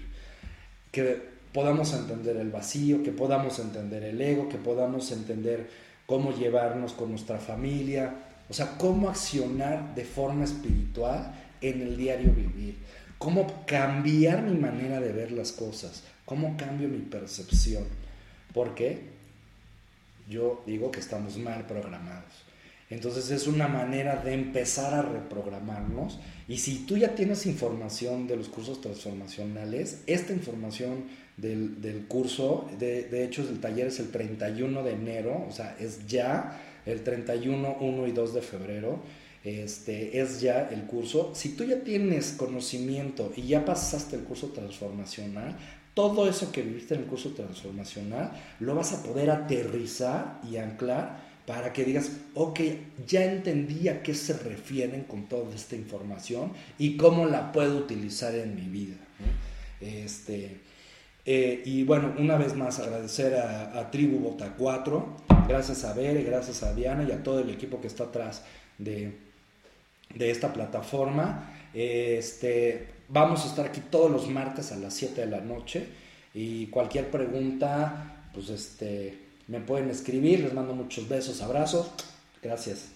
Que 0.92 1.36
podamos 1.52 1.92
entender 1.94 2.36
el 2.36 2.50
vacío, 2.50 3.02
que 3.02 3.12
podamos 3.12 3.58
entender 3.58 4.04
el 4.04 4.20
ego, 4.20 4.48
que 4.48 4.58
podamos 4.58 5.10
entender 5.12 5.70
cómo 6.04 6.32
llevarnos 6.32 6.92
con 6.92 7.10
nuestra 7.10 7.38
familia, 7.38 8.14
o 8.48 8.54
sea, 8.54 8.76
cómo 8.78 9.08
accionar 9.08 9.94
de 9.94 10.04
forma 10.04 10.44
espiritual 10.44 11.34
en 11.60 11.80
el 11.80 11.96
diario 11.96 12.32
vivir, 12.32 12.76
cómo 13.18 13.64
cambiar 13.66 14.42
mi 14.42 14.58
manera 14.58 15.00
de 15.00 15.12
ver 15.12 15.32
las 15.32 15.52
cosas, 15.52 16.04
cómo 16.24 16.56
cambio 16.56 16.88
mi 16.88 16.98
percepción, 16.98 17.84
porque 18.52 19.00
yo 20.28 20.62
digo 20.66 20.90
que 20.90 21.00
estamos 21.00 21.36
mal 21.38 21.66
programados. 21.66 22.44
Entonces 22.88 23.30
es 23.30 23.48
una 23.48 23.66
manera 23.66 24.16
de 24.16 24.32
empezar 24.32 24.94
a 24.94 25.02
reprogramarnos 25.02 26.20
y 26.46 26.58
si 26.58 26.86
tú 26.86 26.96
ya 26.96 27.16
tienes 27.16 27.44
información 27.46 28.28
de 28.28 28.36
los 28.36 28.48
cursos 28.48 28.80
transformacionales, 28.80 30.02
esta 30.06 30.32
información 30.32 31.06
del, 31.36 32.06
curso. 32.08 32.68
De, 32.78 33.24
hecho, 33.24 33.42
el 33.42 33.60
taller 33.60 33.88
es 33.88 34.00
el 34.00 34.10
31 34.10 34.82
de 34.82 34.92
enero, 34.92 35.46
o 35.48 35.52
sea, 35.52 35.76
es 35.78 36.06
ya 36.06 36.60
el 36.86 37.02
31, 37.02 37.78
1 37.80 38.06
y 38.06 38.12
2 38.12 38.34
de 38.34 38.42
febrero. 38.42 39.00
Este, 39.46 40.20
es 40.20 40.40
ya 40.40 40.68
el 40.72 40.86
curso. 40.86 41.30
Si 41.36 41.50
tú 41.50 41.62
ya 41.62 41.78
tienes 41.78 42.32
conocimiento 42.32 43.32
y 43.36 43.42
ya 43.42 43.64
pasaste 43.64 44.16
el 44.16 44.24
curso 44.24 44.48
transformacional, 44.48 45.56
todo 45.94 46.28
eso 46.28 46.50
que 46.50 46.62
viviste 46.62 46.94
en 46.94 47.02
el 47.02 47.06
curso 47.06 47.30
transformacional 47.30 48.32
lo 48.58 48.74
vas 48.74 48.92
a 48.92 49.04
poder 49.04 49.30
aterrizar 49.30 50.40
y 50.50 50.56
anclar 50.56 51.20
para 51.46 51.72
que 51.72 51.84
digas, 51.84 52.10
ok, 52.34 52.58
ya 53.06 53.24
entendí 53.24 53.88
a 53.88 54.02
qué 54.02 54.14
se 54.14 54.32
refieren 54.36 55.04
con 55.04 55.28
toda 55.28 55.54
esta 55.54 55.76
información 55.76 56.50
y 56.76 56.96
cómo 56.96 57.26
la 57.26 57.52
puedo 57.52 57.78
utilizar 57.78 58.34
en 58.34 58.56
mi 58.56 58.68
vida. 58.68 58.96
Este, 59.80 60.56
eh, 61.24 61.62
y 61.64 61.84
bueno, 61.84 62.16
una 62.18 62.36
vez 62.36 62.56
más 62.56 62.80
agradecer 62.80 63.36
a, 63.36 63.92
Tribu 63.92 64.18
Bota 64.18 64.56
4, 64.58 65.16
gracias 65.46 65.84
a 65.84 65.92
Bere, 65.92 66.24
gracias 66.24 66.64
a 66.64 66.74
Diana 66.74 67.04
y 67.04 67.12
a 67.12 67.22
todo 67.22 67.38
el 67.38 67.50
equipo 67.50 67.80
que 67.80 67.86
está 67.86 68.04
atrás 68.04 68.42
de, 68.78 69.25
de 70.16 70.30
esta 70.30 70.52
plataforma. 70.52 71.50
Este, 71.74 72.88
vamos 73.08 73.44
a 73.44 73.48
estar 73.48 73.66
aquí 73.66 73.80
todos 73.90 74.10
los 74.10 74.28
martes 74.28 74.72
a 74.72 74.76
las 74.76 74.94
7 74.94 75.20
de 75.20 75.26
la 75.26 75.40
noche 75.40 75.86
y 76.34 76.66
cualquier 76.66 77.10
pregunta, 77.10 78.28
pues 78.32 78.50
este, 78.50 79.18
me 79.48 79.60
pueden 79.60 79.90
escribir, 79.90 80.40
les 80.40 80.52
mando 80.52 80.74
muchos 80.74 81.08
besos, 81.08 81.42
abrazos, 81.42 81.90
gracias. 82.42 82.95